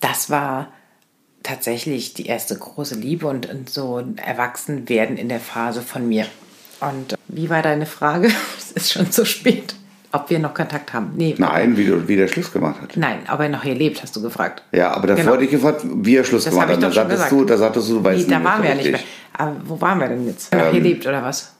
[0.00, 0.72] das war
[1.42, 6.26] tatsächlich die erste große Liebe und, und so ein Erwachsenwerden in der Phase von mir.
[6.80, 8.30] Und äh, wie war deine Frage?
[8.76, 9.74] ist schon zu spät.
[10.12, 11.12] Ob wir noch Kontakt haben?
[11.16, 11.34] Nee.
[11.36, 12.96] Nein, wie, du, wie der Schluss gemacht hat.
[12.96, 14.62] Nein, ob er noch hier lebt, hast du gefragt.
[14.72, 15.34] Ja, aber davor Genau.
[15.34, 16.82] hatte ich gefragt, wie er Schluss Das gemacht hat.
[16.82, 19.00] Da sagtest du, da sagtest du, du weißt Nee, da waren wir ja nicht mehr.
[19.34, 20.52] Aber wo waren wir denn jetzt?
[20.52, 21.52] Er noch hier Ähm, lebt oder was?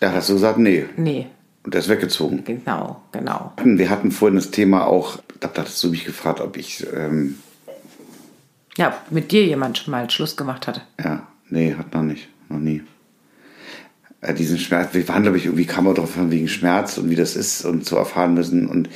[0.00, 0.86] Da hast du gesagt, nee.
[0.96, 1.26] Nee,
[1.64, 2.42] Und der ist weggezogen.
[2.44, 3.52] genau, genau.
[3.64, 7.38] Wir hatten vorhin das Thema auch, da hattest du mich gefragt, ob ich, ähm,
[8.78, 10.80] Ja, mit dir jemand schon mal Schluss gemacht hatte.
[11.02, 12.82] ja, nee, hat noch nicht, noch nie.
[14.24, 17.16] Äh, diesen Schmerz, wir waren, glaube ich, irgendwie kam man drauf wegen Schmerz und wie
[17.16, 18.66] das ist und zu erfahren müssen.
[18.66, 18.88] Und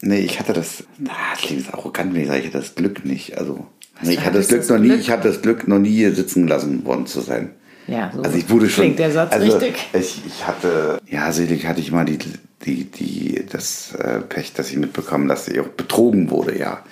[0.00, 3.04] nee, ich hatte das, na, das klingt arrogant, wenn ich sage, ich hatte das Glück
[3.04, 3.38] nicht.
[3.38, 3.66] Also,
[4.02, 5.00] nee, ich hatte das Glück noch nie, Glück?
[5.00, 7.50] ich hatte das Glück noch nie hier sitzen gelassen worden zu sein.
[7.86, 8.84] Ja, so Also ich wurde schon.
[8.84, 9.74] klingt der Satz also richtig.
[9.92, 12.18] Ich, ich hatte, ja, selig hatte ich mal die,
[12.64, 16.82] die, die, das äh, Pech, dass ich mitbekommen, dass ich auch betrogen wurde, ja.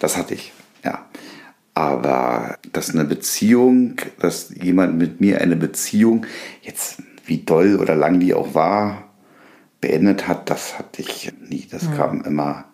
[0.00, 0.52] Das hatte ich,
[0.84, 1.06] ja.
[1.72, 6.26] Aber dass eine Beziehung, dass jemand mit mir eine Beziehung,
[6.62, 9.04] jetzt wie doll oder lang die auch war,
[9.80, 11.66] beendet hat, das hatte ich nie.
[11.70, 12.64] Das kam immer,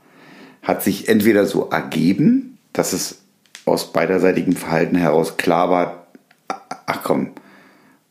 [0.63, 3.23] hat sich entweder so ergeben, dass es
[3.65, 6.07] aus beiderseitigem Verhalten heraus klar war,
[6.49, 7.33] ach komm,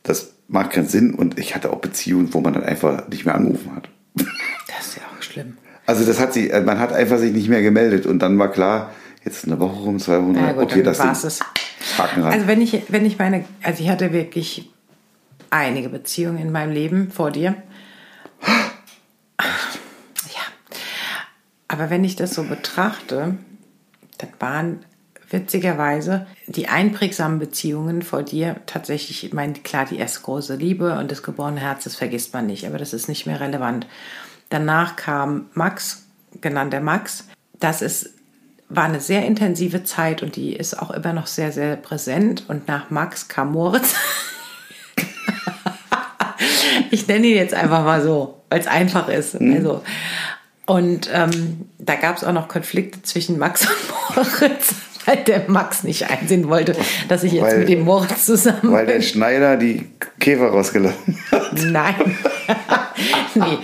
[0.02, 3.34] das macht keinen Sinn und ich hatte auch Beziehungen, wo man dann einfach nicht mehr
[3.34, 3.88] angerufen hat.
[4.14, 5.56] Das ist ja auch schlimm.
[5.86, 8.92] Also das hat sie, man hat einfach sich nicht mehr gemeldet und dann war klar,
[9.24, 11.16] jetzt ist eine Woche rum, zwei Wochen Ja, gut, okay, das ran.
[12.22, 14.70] Also wenn ich, wenn ich meine, also ich hatte wirklich
[15.50, 17.56] einige Beziehungen in meinem Leben vor dir.
[19.38, 20.42] Ja.
[21.68, 23.36] Aber wenn ich das so betrachte,
[24.18, 24.84] dann waren
[25.30, 31.10] witzigerweise die einprägsamen Beziehungen vor dir tatsächlich, ich meine, klar, die erste große Liebe und
[31.10, 33.86] das geborene Herz, das vergisst man nicht, aber das ist nicht mehr relevant.
[34.48, 36.06] Danach kam Max,
[36.40, 37.28] genannt der Max.
[37.60, 38.10] Das ist,
[38.68, 42.44] war eine sehr intensive Zeit und die ist auch immer noch sehr, sehr präsent.
[42.48, 43.94] Und nach Max kam Moritz.
[46.90, 49.36] ich nenne ihn jetzt einfach mal so, weil es einfach ist.
[49.40, 49.82] Also,
[50.66, 54.74] und ähm, da gab es auch noch Konflikte zwischen Max und Moritz,
[55.06, 56.76] weil der Max nicht einsehen wollte,
[57.08, 58.94] dass ich jetzt Weil- mit dem Moritz zusammen Weil bin.
[58.96, 59.86] der Schneider die
[60.20, 61.52] Käfer rausgelassen hat.
[61.64, 62.16] Nein.
[63.34, 63.58] nee,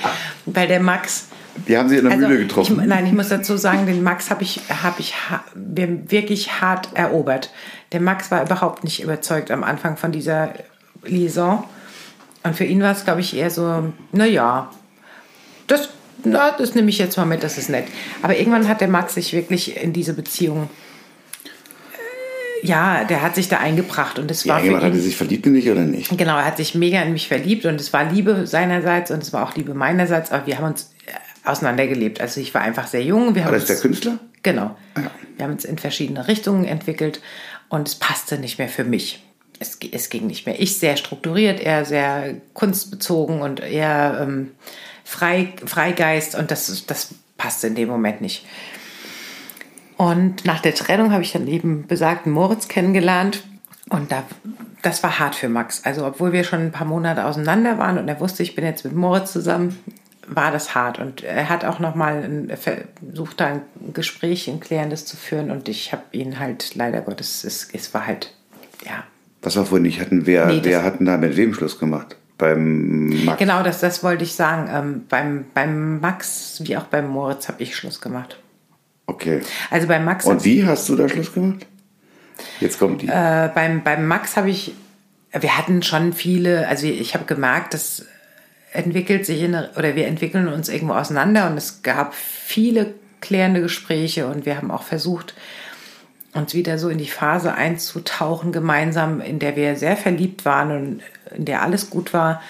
[0.47, 1.27] weil der Max.
[1.69, 2.81] Die haben sie in der Mühle getroffen.
[2.81, 6.61] Ich, nein, ich muss dazu sagen, den Max habe ich, hab ich ha, wir wirklich
[6.61, 7.51] hart erobert.
[7.93, 10.51] Der Max war überhaupt nicht überzeugt am Anfang von dieser
[11.05, 11.65] Liaison.
[12.47, 14.71] Und für ihn war es, glaube ich, eher so, naja,
[15.67, 15.89] das,
[16.23, 17.87] na, das nehme ich jetzt mal mit, das ist nett.
[18.23, 20.71] Aber irgendwann hat der Max sich wirklich in diese Beziehung,
[22.63, 24.87] äh, ja, der hat sich da eingebracht und es ja, war jemand ihn...
[24.91, 26.17] hatte sich verliebt in dich oder nicht?
[26.17, 29.33] Genau, er hat sich mega in mich verliebt und es war Liebe seinerseits und es
[29.33, 32.21] war auch Liebe meinerseits, aber wir haben uns äh, auseinandergelebt.
[32.21, 33.35] Also ich war einfach sehr jung.
[33.35, 34.19] Wir War das der uns, Künstler?
[34.45, 34.77] Genau.
[35.37, 37.21] Wir haben uns in verschiedene Richtungen entwickelt
[37.69, 39.26] und es passte nicht mehr für mich.
[39.59, 40.61] Es, es ging nicht mehr.
[40.61, 44.53] Ich sehr strukturiert, er sehr kunstbezogen und eher ähm,
[45.05, 48.45] frei, Freigeist und das, das passte in dem Moment nicht.
[49.97, 53.45] Und nach der Trennung habe ich dann eben besagten Moritz kennengelernt.
[53.88, 54.25] Und da,
[54.83, 55.83] das war hart für Max.
[55.85, 58.85] Also, obwohl wir schon ein paar Monate auseinander waren und er wusste, ich bin jetzt
[58.85, 59.79] mit Moritz zusammen,
[60.27, 60.99] war das hart.
[60.99, 63.62] Und er hat auch nochmal versucht, da ein
[63.95, 65.51] Gespräch, ein klärendes zu führen.
[65.51, 68.35] Und ich habe ihn halt, leider Gottes, es, es war halt,
[68.85, 69.05] ja.
[69.47, 70.01] Was war vorhin nicht?
[70.01, 72.17] Hatten wer, Nee, wer hatten da mit wem Schluss gemacht?
[72.37, 73.39] Beim Max?
[73.39, 74.69] Genau, das, das wollte ich sagen.
[74.69, 78.41] Ähm, beim, beim Max wie auch beim Moritz habe ich Schluss gemacht.
[79.07, 79.43] Okay.
[79.71, 81.65] Also bei Max Und wie hast du da Schluss gemacht?
[82.59, 83.07] Jetzt kommt die.
[83.07, 84.75] Äh, beim, beim Max habe ich,
[85.31, 88.05] wir hatten schon viele, also ich habe gemerkt, das
[88.73, 94.27] entwickelt sich in, oder wir entwickeln uns irgendwo auseinander und es gab viele klärende Gespräche
[94.27, 95.35] und wir haben auch versucht,
[96.37, 101.03] uns wieder so in die Phase einzutauchen gemeinsam, in der wir sehr verliebt waren und
[101.37, 102.40] in der alles gut war.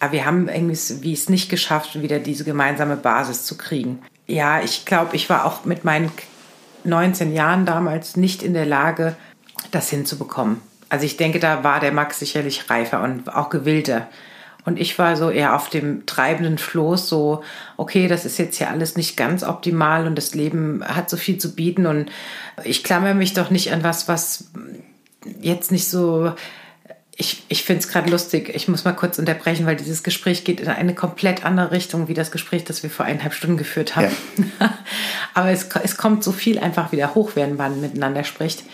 [0.00, 4.02] Aber wir haben irgendwie, wie es nicht geschafft, wieder diese gemeinsame Basis zu kriegen.
[4.26, 6.10] Ja, ich glaube, ich war auch mit meinen
[6.84, 9.16] 19 Jahren damals nicht in der Lage,
[9.70, 10.60] das hinzubekommen.
[10.88, 14.08] Also ich denke, da war der Max sicherlich reifer und auch gewillter.
[14.64, 17.44] Und ich war so eher auf dem treibenden Floß, so,
[17.76, 21.38] okay, das ist jetzt hier alles nicht ganz optimal und das Leben hat so viel
[21.38, 22.10] zu bieten und
[22.62, 24.50] ich klammere mich doch nicht an was, was
[25.40, 26.32] jetzt nicht so.
[27.16, 28.50] Ich, ich finde es gerade lustig.
[28.54, 32.14] Ich muss mal kurz unterbrechen, weil dieses Gespräch geht in eine komplett andere Richtung wie
[32.14, 34.16] das Gespräch, das wir vor eineinhalb Stunden geführt haben.
[35.34, 38.64] Aber es, es kommt so viel einfach wieder hoch, während man miteinander spricht.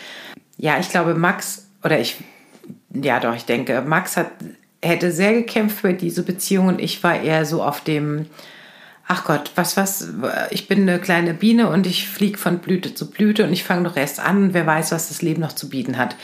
[0.56, 2.16] Ja, ich glaube, Max, oder ich,
[2.94, 4.30] ja doch, ich denke, Max hat,
[4.82, 8.26] hätte sehr gekämpft für diese Beziehung und ich war eher so auf dem,
[9.06, 10.08] ach Gott, was, was,
[10.50, 13.84] ich bin eine kleine Biene und ich fliege von Blüte zu Blüte und ich fange
[13.84, 16.16] doch erst an, wer weiß, was das Leben noch zu bieten hat.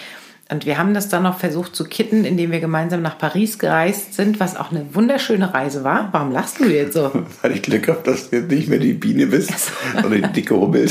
[0.48, 4.14] Und wir haben das dann noch versucht zu kitten, indem wir gemeinsam nach Paris gereist
[4.14, 6.10] sind, was auch eine wunderschöne Reise war.
[6.12, 7.10] Warum lachst du jetzt so?
[7.42, 9.52] Weil ich Glück habe, dass du jetzt nicht mehr die Biene bist,
[10.00, 10.88] sondern die dicke Hummel.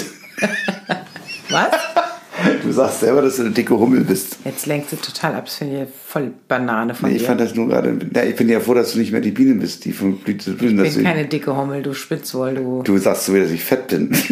[1.49, 2.05] Was?
[2.64, 4.38] Du sagst selber, dass du eine dicke Hummel bist.
[4.44, 5.46] Jetzt lenkst du total ab.
[5.46, 7.28] Das finde ich voll Banane von Nee, ich dir.
[7.28, 7.98] fand das nur gerade.
[8.14, 10.46] Ja, ich bin ja froh, dass du nicht mehr die Biene bist, die von Blüte
[10.46, 10.84] zu Blüte.
[10.86, 12.82] ich bin du- keine dicke Hummel, du Spitzwoll, du.
[12.84, 14.12] Du sagst so wieder, dass ich fett bin.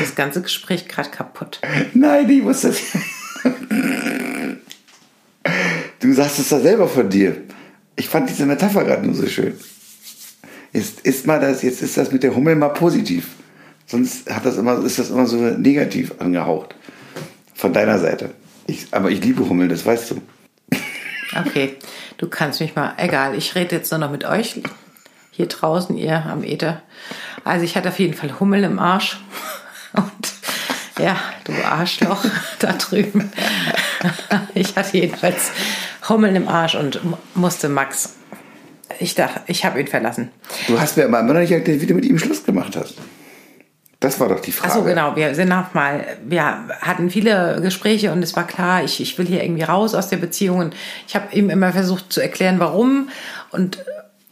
[0.00, 1.60] Das ganze Gespräch gerade kaputt.
[1.92, 2.78] Nein, ich muss das.
[6.00, 7.36] Du sagst es da selber von dir.
[7.96, 9.54] Ich fand diese Metapher gerade nur so schön.
[10.72, 13.26] Jetzt ist mal das, jetzt ist das mit der Hummel mal positiv.
[13.90, 16.74] Sonst hat das immer, ist das immer so negativ angehaucht.
[17.54, 18.30] Von deiner Seite.
[18.66, 20.22] Ich, aber ich liebe Hummel, das weißt du.
[21.46, 21.76] Okay,
[22.18, 22.94] du kannst mich mal.
[22.96, 24.60] Egal, ich rede jetzt nur noch mit euch.
[25.32, 26.82] Hier draußen, ihr am Äther.
[27.44, 29.18] Also, ich hatte auf jeden Fall Hummel im Arsch.
[29.92, 30.32] Und
[31.02, 32.24] ja, du Arschloch
[32.60, 33.30] da drüben.
[34.54, 35.50] Ich hatte jedenfalls
[36.08, 38.14] Hummel im Arsch und mu- musste Max.
[38.98, 40.30] Ich dachte, ich habe ihn verlassen.
[40.68, 42.94] Du hast mir aber immer noch nicht erklärt, wie du mit ihm Schluss gemacht hast.
[44.00, 44.72] Das war doch die Frage.
[44.72, 45.14] Achso, genau.
[45.14, 46.42] Wir sind nochmal, wir
[46.80, 50.16] hatten viele Gespräche und es war klar, ich, ich will hier irgendwie raus aus der
[50.16, 50.58] Beziehung.
[50.58, 50.74] Und
[51.06, 53.10] ich habe ihm immer versucht zu erklären, warum.
[53.50, 53.84] Und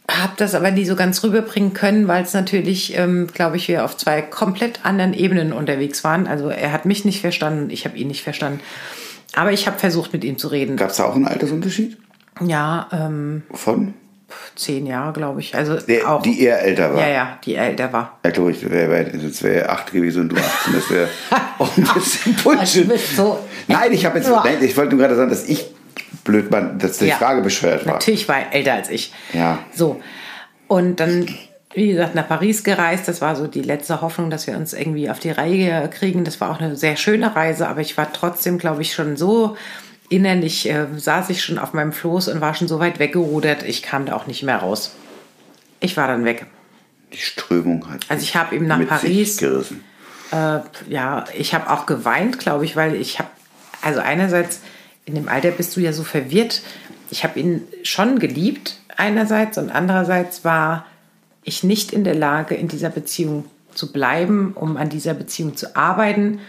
[0.09, 3.85] habe das aber nie so ganz rüberbringen können, weil es natürlich, ähm, glaube ich, wir
[3.85, 6.25] auf zwei komplett anderen Ebenen unterwegs waren.
[6.25, 8.61] Also er hat mich nicht verstanden, ich habe ihn nicht verstanden.
[9.35, 10.77] Aber ich habe versucht, mit ihm zu reden.
[10.77, 11.97] Gab es da auch einen Altersunterschied?
[12.43, 13.93] Ja, ähm, Von?
[14.55, 15.55] Zehn Jahre, glaube ich.
[15.55, 16.21] Also Der, auch.
[16.21, 17.01] die eher älter war.
[17.01, 18.17] ja, ja, die älter war.
[18.23, 20.73] Ja, glaube ich, wär, wär, das wäre 8 gewesen und du 18.
[20.73, 21.07] Das wäre
[21.59, 22.99] auch ein bisschen Also, Bullshit.
[23.15, 25.65] so- Nein, ich habe jetzt, nein, ich wollte nur gerade sagen, dass ich
[26.23, 27.15] blöd war, dass die Ja.
[27.17, 27.93] Frage bescheuert war.
[27.93, 29.13] Natürlich war er älter als ich.
[29.33, 29.59] Ja.
[29.73, 30.01] So.
[30.67, 31.27] Und dann,
[31.73, 33.07] wie gesagt, nach Paris gereist.
[33.07, 36.23] Das war so die letzte Hoffnung, dass wir uns irgendwie auf die Reihe kriegen.
[36.23, 39.55] Das war auch eine sehr schöne Reise, aber ich war trotzdem, glaube ich, schon so
[40.09, 43.81] innerlich, äh, saß ich schon auf meinem Floß und war schon so weit weggerudert, ich
[43.81, 44.91] kam da auch nicht mehr raus.
[45.79, 46.45] Ich war dann weg.
[47.13, 48.05] Die Strömung hat.
[48.09, 49.41] Also ich habe ihm nach Paris-.
[49.41, 53.29] Äh, ja, ich habe auch geweint, glaube ich, weil ich habe,
[53.81, 54.61] also einerseits,
[55.05, 56.61] in dem Alter bist du ja so verwirrt.
[57.09, 60.85] Ich habe ihn schon geliebt, einerseits, und andererseits war
[61.43, 65.75] ich nicht in der Lage, in dieser Beziehung zu bleiben, um an dieser Beziehung zu
[65.75, 66.39] arbeiten,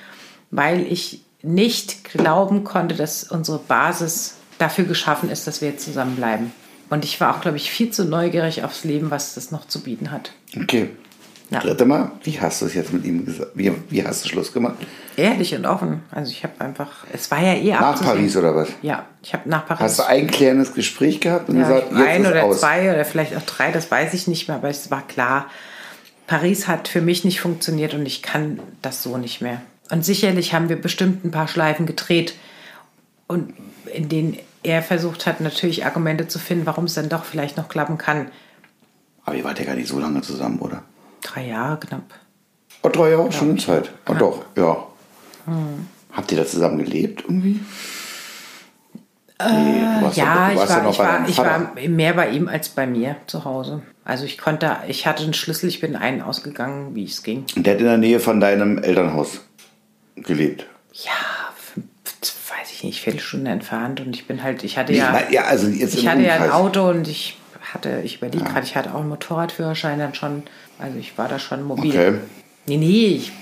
[0.50, 6.52] weil ich nicht glauben konnte, dass unsere Basis dafür geschaffen ist, dass wir jetzt zusammenbleiben.
[6.90, 9.80] Und ich war auch, glaube ich, viel zu neugierig aufs Leben, was das noch zu
[9.82, 10.32] bieten hat.
[10.60, 10.90] Okay.
[11.50, 11.58] Ja.
[11.58, 13.50] Dritte Mal, wie hast du es jetzt mit ihm gesagt?
[13.54, 14.76] Wie, wie hast du Schluss gemacht?
[15.16, 16.02] Ehrlich und offen.
[16.12, 18.16] Also ich habe einfach, es war ja eh Nach abzusehen.
[18.16, 18.68] Paris oder was?
[18.82, 19.82] Ja, ich habe nach Paris.
[19.82, 22.60] Hast du ein klärendes Gespräch gehabt und ja, gesagt, ein jetzt ist oder aus?
[22.60, 25.46] zwei oder vielleicht auch drei, das weiß ich nicht mehr, aber es war klar,
[26.28, 29.60] Paris hat für mich nicht funktioniert und ich kann das so nicht mehr.
[29.90, 32.34] Und sicherlich haben wir bestimmt ein paar Schleifen gedreht
[33.26, 33.54] und
[33.92, 37.68] in denen er versucht hat, natürlich Argumente zu finden, warum es dann doch vielleicht noch
[37.68, 38.30] klappen kann.
[39.24, 40.82] Aber ihr wart ja gar nicht so lange zusammen, oder?
[41.22, 42.02] Drei Jahre knapp.
[42.82, 43.90] Oh, drei Jahre schon eine Zeit.
[44.08, 44.18] Oh, Ja.
[44.18, 44.86] doch, ja.
[45.46, 45.86] Hm.
[46.12, 47.60] Habt ihr da zusammen gelebt irgendwie?
[49.48, 49.82] nee,
[50.14, 53.44] Ja, du ich war, ich, war, ich war mehr bei ihm als bei mir zu
[53.44, 53.82] Hause.
[54.04, 57.44] Also ich konnte, ich hatte einen Schlüssel, ich bin ein ausgegangen, wie es ging.
[57.54, 59.40] Und der hat in der Nähe von deinem Elternhaus
[60.24, 60.66] gelebt.
[60.92, 61.12] Ja,
[62.60, 65.44] weiß ich nicht, Viertelstunde entfernt und ich bin halt, ich hatte Ich ja, mein, ja,
[65.44, 66.50] also jetzt ich hatte ja ein.
[66.50, 67.38] Auto und ich
[67.72, 70.42] hatte, ich überlege gerade, ich hatte auch einen Motorradführerschein dann schon,
[70.78, 71.90] also ich war da schon mobil.
[71.90, 72.14] Okay.
[72.66, 73.32] Nee, nee, ich,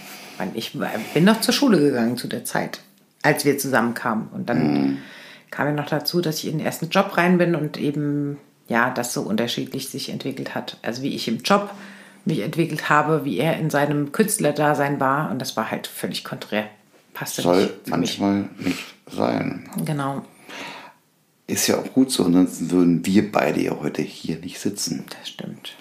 [0.54, 0.72] ich
[1.14, 2.80] bin noch zur Schule gegangen zu der Zeit,
[3.22, 4.28] als wir zusammenkamen.
[4.28, 4.98] Und dann Mhm.
[5.50, 8.38] kam ja noch dazu, dass ich in den ersten Job rein bin und eben,
[8.68, 10.76] ja, das so unterschiedlich sich entwickelt hat.
[10.82, 11.70] Also wie ich im Job
[12.28, 15.30] mich entwickelt habe, wie er in seinem Künstlerdasein war.
[15.30, 16.66] Und das war halt völlig konträr.
[17.14, 18.18] Passte Soll nicht für mich.
[18.20, 19.68] manchmal nicht sein.
[19.84, 20.22] Genau,
[21.48, 25.28] Ist ja auch gut so, ansonsten würden wir beide ja heute hier nicht sitzen, das
[25.30, 25.74] stimmt.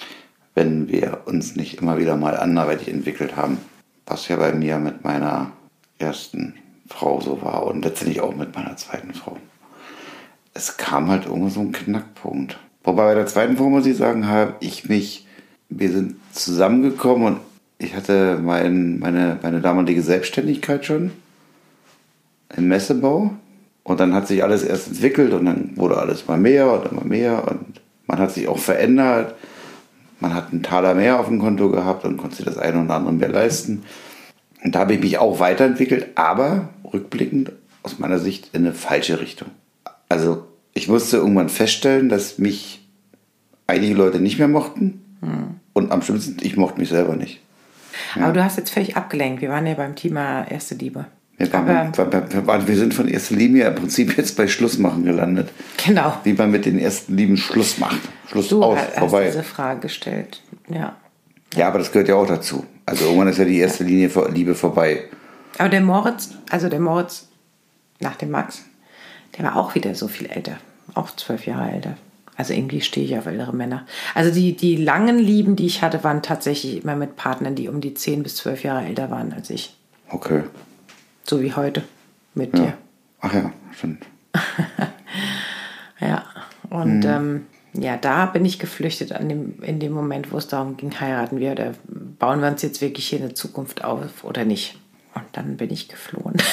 [0.55, 3.59] wenn wir uns nicht immer wieder mal anderweitig entwickelt haben.
[4.07, 5.51] Was ja bei mir mit meiner
[5.99, 6.55] ersten
[6.87, 9.37] Frau so war und letztendlich auch mit meiner zweiten Frau.
[10.53, 12.57] Es kam halt irgendwo so ein Knackpunkt.
[12.83, 15.26] Wobei bei der zweiten Frau muss ich sagen, habe ich mich,
[15.69, 17.37] wir sind zusammengekommen und
[17.79, 21.11] ich hatte mein, meine, meine damalige Selbstständigkeit schon
[22.55, 23.31] im Messebau.
[23.83, 27.05] Und dann hat sich alles erst entwickelt und dann wurde alles mal mehr und immer
[27.05, 29.35] mehr und man hat sich auch verändert.
[30.19, 32.95] Man hat einen Taler mehr auf dem Konto gehabt und konnte sich das eine oder
[32.95, 33.83] andere mehr leisten.
[34.63, 37.51] Und da habe ich mich auch weiterentwickelt, aber rückblickend
[37.83, 39.49] aus meiner Sicht in eine falsche Richtung.
[40.09, 42.85] Also ich musste irgendwann feststellen, dass mich
[43.67, 45.01] einige Leute nicht mehr mochten.
[45.73, 47.41] Und am schlimmsten, ich mochte mich selber nicht.
[48.15, 49.41] Aber du hast jetzt völlig abgelenkt.
[49.41, 51.05] Wir waren ja beim Thema erste Liebe.
[51.37, 54.77] Wir, waren, Aber, wir, wir, sind von erster Liebe ja im Prinzip jetzt bei Schluss
[54.79, 55.49] machen gelandet.
[55.83, 56.13] genau.
[56.23, 57.99] Wie man mit den ersten Lieben Schluss macht.
[58.27, 59.25] Schluss Du aus, hast vorbei.
[59.27, 60.41] diese Frage gestellt.
[60.69, 60.95] Ja.
[61.55, 62.65] Ja, aber das gehört ja auch dazu.
[62.85, 65.03] Also irgendwann ist ja die erste Linie Liebe vorbei.
[65.57, 67.27] Aber der Moritz, also der Moritz
[67.99, 68.63] nach dem Max,
[69.37, 70.57] der war auch wieder so viel älter.
[70.93, 71.97] Auch zwölf Jahre älter.
[72.37, 73.85] Also irgendwie stehe ich auf ältere Männer.
[74.13, 77.81] Also die, die langen Lieben, die ich hatte, waren tatsächlich immer mit Partnern, die um
[77.81, 79.75] die zehn bis zwölf Jahre älter waren als ich.
[80.09, 80.43] Okay.
[81.23, 81.83] So wie heute
[82.35, 82.63] mit Ja.
[82.65, 82.73] dir.
[83.21, 84.05] Ach ja, stimmt.
[85.99, 86.23] Ja.
[86.69, 87.05] Und Mhm.
[87.05, 90.91] ähm, ja, da bin ich geflüchtet an dem, in dem Moment, wo es darum ging,
[90.99, 94.77] heiraten wir oder bauen wir uns jetzt wirklich hier eine Zukunft auf oder nicht.
[95.15, 96.35] Und dann bin ich geflohen.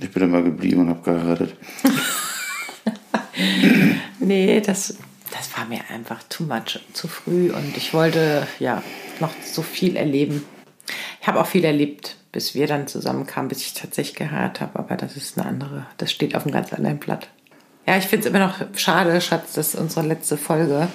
[0.00, 1.54] Ich bin immer geblieben und habe geheiratet.
[4.20, 4.96] Nee, das,
[5.30, 8.82] das war mir einfach too much, zu früh und ich wollte ja
[9.18, 10.44] noch so viel erleben.
[11.20, 14.96] Ich habe auch viel erlebt, bis wir dann zusammenkamen, bis ich tatsächlich geheiratet habe, aber
[14.96, 17.28] das ist eine andere, das steht auf einem ganz anderen Blatt.
[17.86, 20.88] Ja, ich finde es immer noch schade, Schatz, dass unsere letzte Folge.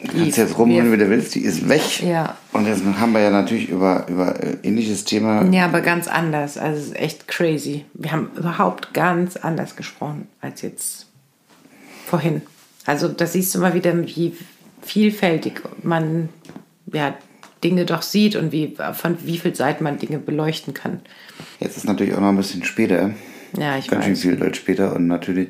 [0.00, 2.02] Du kannst jetzt rumholen, wie du willst, die ist weg.
[2.02, 2.36] Ja.
[2.52, 5.44] Und jetzt haben wir ja natürlich über, über äh, ähnliches Thema.
[5.50, 6.58] Ja, aber ganz anders.
[6.58, 7.84] Also es ist echt crazy.
[7.94, 11.06] Wir haben überhaupt ganz anders gesprochen als jetzt
[12.06, 12.42] vorhin.
[12.86, 14.34] Also da siehst du mal wieder, wie
[14.82, 16.28] vielfältig man
[16.92, 17.14] ja,
[17.62, 21.00] Dinge doch sieht und wie, von wie viel Seiten man Dinge beleuchten kann.
[21.60, 23.12] Jetzt ist natürlich auch noch ein bisschen später.
[23.58, 24.20] Ja, ich Ganz schön weiß.
[24.20, 24.94] viel Zeit später.
[24.94, 25.48] Und natürlich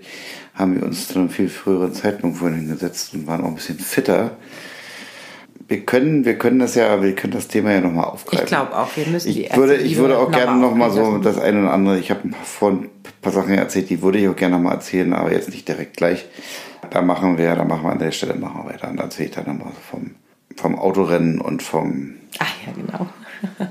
[0.55, 3.79] haben wir uns zu einem viel früheren Zeitpunkt vorhin gesetzt und waren auch ein bisschen
[3.79, 4.37] fitter.
[5.66, 8.44] Wir können, wir können das ja, wir können das Thema ja nochmal aufgreifen.
[8.44, 10.68] Ich glaube auch, wir müssen die Ich erste würde, ich würde auch noch gerne mal
[10.68, 12.90] nochmal so das eine oder andere, ich habe ein paar, vor ein
[13.23, 16.27] paar Sachen erzählt, die würde ich auch gerne nochmal erzählen, aber jetzt nicht direkt gleich.
[16.90, 18.88] Da machen wir, da machen wir an der Stelle machen wir weiter.
[18.88, 20.11] Und da erzähle ich dann nochmal vom,
[20.57, 23.07] vom Autorennen und vom Ach ja, genau.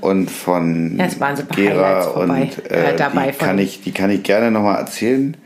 [0.00, 4.10] und von Ja, es waren so Gera und äh, dabei die kann ich, die kann
[4.10, 5.36] ich gerne nochmal erzählen.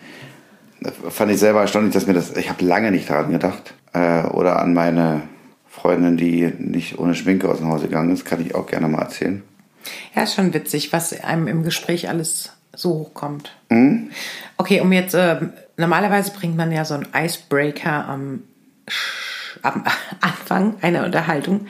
[1.09, 3.75] Fand ich selber erstaunlich, dass mir das, ich habe lange nicht daran gedacht.
[3.93, 5.23] Äh, oder an meine
[5.69, 9.03] Freundin, die nicht ohne Schminke aus dem Haus gegangen ist, kann ich auch gerne mal
[9.03, 9.43] erzählen.
[10.15, 13.53] Ja, ist schon witzig, was einem im Gespräch alles so hochkommt.
[13.71, 14.11] Mhm.
[14.57, 15.37] Okay, um jetzt, äh,
[15.79, 18.43] normalerweise bringt man ja so einen Icebreaker am,
[19.63, 19.85] am
[20.21, 21.67] Anfang einer Unterhaltung.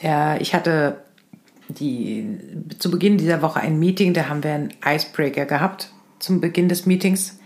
[0.00, 1.02] Ja, ich hatte
[1.68, 2.38] die,
[2.78, 6.86] zu Beginn dieser Woche ein Meeting, da haben wir einen Icebreaker gehabt zum Beginn des
[6.86, 7.38] Meetings.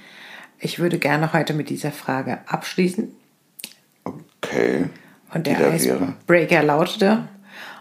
[0.58, 3.14] Ich würde gerne heute mit dieser Frage abschließen.
[4.04, 4.86] Okay.
[5.32, 5.74] Und der.
[5.74, 7.28] Icebreaker lautete,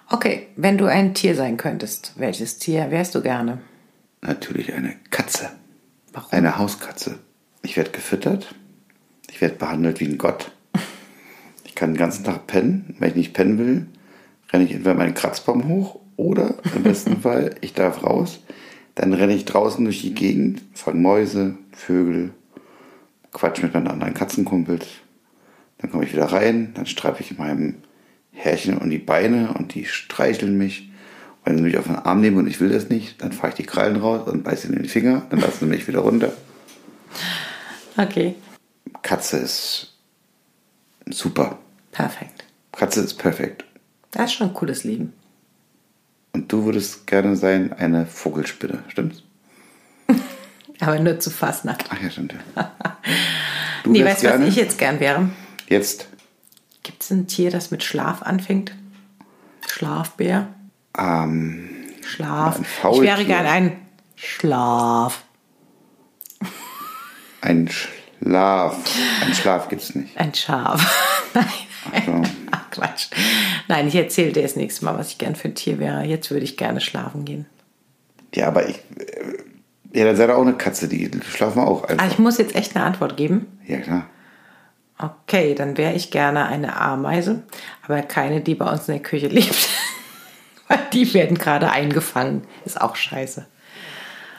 [0.09, 3.59] okay, wenn du ein Tier sein könntest, welches Tier wärst du gerne?
[4.21, 5.49] Natürlich eine Katze.
[6.11, 6.29] Warum?
[6.31, 7.19] Eine Hauskatze.
[7.65, 8.53] Ich werde gefüttert.
[9.31, 10.51] Ich werde behandelt wie ein Gott.
[11.63, 12.95] Ich kann den ganzen Tag pennen.
[12.99, 13.87] Wenn ich nicht pennen will,
[14.53, 18.39] renne ich entweder meinen Kratzbaum hoch oder im besten Fall, ich darf raus.
[18.93, 22.29] Dann renne ich draußen durch die Gegend, fange Mäuse, Vögel,
[23.33, 24.85] quatsch mit meinen anderen Katzenkumpels.
[25.79, 27.77] Dann komme ich wieder rein, dann streife ich meinem
[28.31, 30.91] Herrchen um die Beine und die streicheln mich.
[31.43, 33.49] Und wenn sie mich auf den Arm nehmen und ich will das nicht, dann fahre
[33.49, 36.31] ich die Krallen raus und beiße in den Finger, dann lassen sie mich wieder runter.
[37.97, 38.35] Okay,
[39.01, 39.93] Katze ist
[41.09, 41.59] super.
[41.91, 42.43] perfekt.
[42.71, 43.63] Katze ist perfekt.
[44.11, 45.13] Das ist schon ein cooles Leben.
[46.33, 49.23] Und du würdest gerne sein eine Vogelspinne, stimmt's?
[50.81, 51.85] Aber nur zu Fastnacht.
[51.89, 52.35] Ach ja, stimmt.
[52.55, 52.71] Ja.
[53.83, 55.29] Du Nee, weißt du, was ich jetzt gern wäre?
[55.69, 56.07] Jetzt
[56.81, 58.71] Gibt es ein Tier, das mit Schlaf anfängt?
[59.67, 60.47] Schlafbär?
[60.97, 61.69] ähm,
[62.03, 62.59] Schlaf.
[62.59, 63.77] Ich wäre gern ein
[64.15, 65.23] Schlaf.
[67.45, 68.77] Ein Schlaf.
[69.25, 70.17] Ein Schlaf gibt's nicht.
[70.17, 70.81] Ein Schaf.
[71.33, 72.03] Nein.
[72.05, 72.21] So.
[72.51, 73.07] Ach, Quatsch.
[73.67, 76.03] Nein, ich erzähle dir das nächste Mal, was ich gern für ein Tier wäre.
[76.03, 77.45] Jetzt würde ich gerne schlafen gehen.
[78.33, 78.77] Ja, aber ich.
[78.97, 82.07] äh, Ja, dann sei doch auch eine Katze, die schlafen auch Ah, einfach.
[82.11, 83.59] ich muss jetzt echt eine Antwort geben.
[83.65, 84.09] Ja, klar.
[84.97, 87.43] Okay, dann wäre ich gerne eine Ameise,
[87.83, 89.67] aber keine, die bei uns in der Küche lebt.
[90.67, 92.43] Weil die werden gerade eingefangen.
[92.65, 93.45] Ist auch scheiße.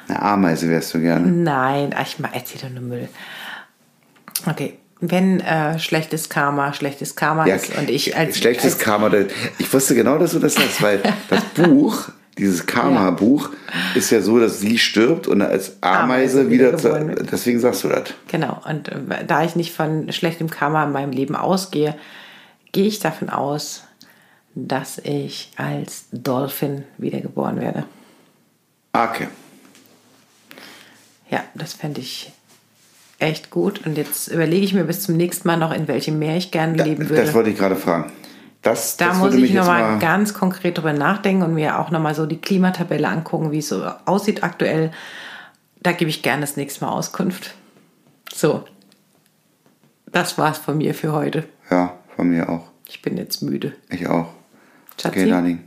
[0.09, 1.27] Eine Ameise wärst du gerne.
[1.27, 3.09] Nein, ach, ich mal erzähl doch nur Müll.
[4.47, 9.11] Okay, wenn äh, schlechtes Karma schlechtes Karma Ja, ist und ich als schlechtes als, Karma.
[9.59, 13.51] Ich wusste genau, dass du das sagst, weil das Buch, dieses Karma-Buch,
[13.95, 16.83] ist ja so, dass sie stirbt und als Ameise Ameise wieder.
[16.83, 17.33] wird.
[17.33, 18.15] Deswegen sagst du das.
[18.29, 21.95] Genau, und äh, da ich nicht von schlechtem Karma in meinem Leben ausgehe,
[22.73, 23.85] gehe ich davon aus,
[24.55, 27.85] dass ich als Dolphin wiedergeboren werde.
[28.93, 29.29] Okay.
[31.31, 32.33] Ja, das fände ich
[33.19, 33.87] echt gut.
[33.87, 36.83] Und jetzt überlege ich mir bis zum nächsten Mal noch, in welchem Meer ich gerne
[36.83, 37.25] leben würde.
[37.25, 38.13] Das wollte ich gerade fragen.
[38.63, 42.15] Das, Da das muss ich nochmal mal- ganz konkret drüber nachdenken und mir auch nochmal
[42.15, 44.91] so die Klimatabelle angucken, wie es so aussieht aktuell.
[45.83, 47.55] Da gebe ich gerne das nächste Mal Auskunft.
[48.33, 48.65] So.
[50.11, 51.45] Das war's von mir für heute.
[51.71, 52.69] Ja, von mir auch.
[52.89, 53.75] Ich bin jetzt müde.
[53.89, 54.29] Ich auch.
[55.01, 55.21] Schatzi?
[55.21, 55.65] Okay, Darling.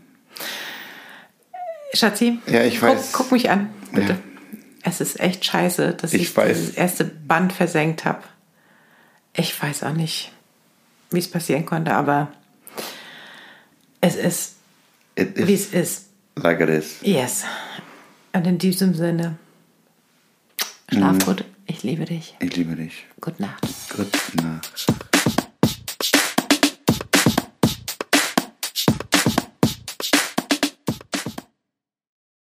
[1.93, 2.39] Schatzi?
[2.47, 3.12] Ja, ich weiß.
[3.12, 4.14] Guck, guck mich an, bitte.
[4.14, 4.18] Ja.
[4.90, 8.24] Es ist echt scheiße, dass Ich ich, dieses erste Band versenkt habe.
[9.34, 10.32] Ich weiß auch nicht,
[11.12, 12.32] wie es passieren konnte, aber
[14.02, 14.56] es ist,
[15.16, 16.06] wie es ist.
[16.36, 16.96] like it is.
[17.02, 17.44] Yes.
[18.34, 19.38] Und in diesem Sinne,
[20.92, 21.20] schlaf Mhm.
[21.20, 21.46] gut.
[21.68, 22.36] Ich liebe dich.
[22.40, 23.06] Ich liebe dich.
[23.22, 23.62] Gute Nacht.
[23.96, 24.88] Gute Nacht.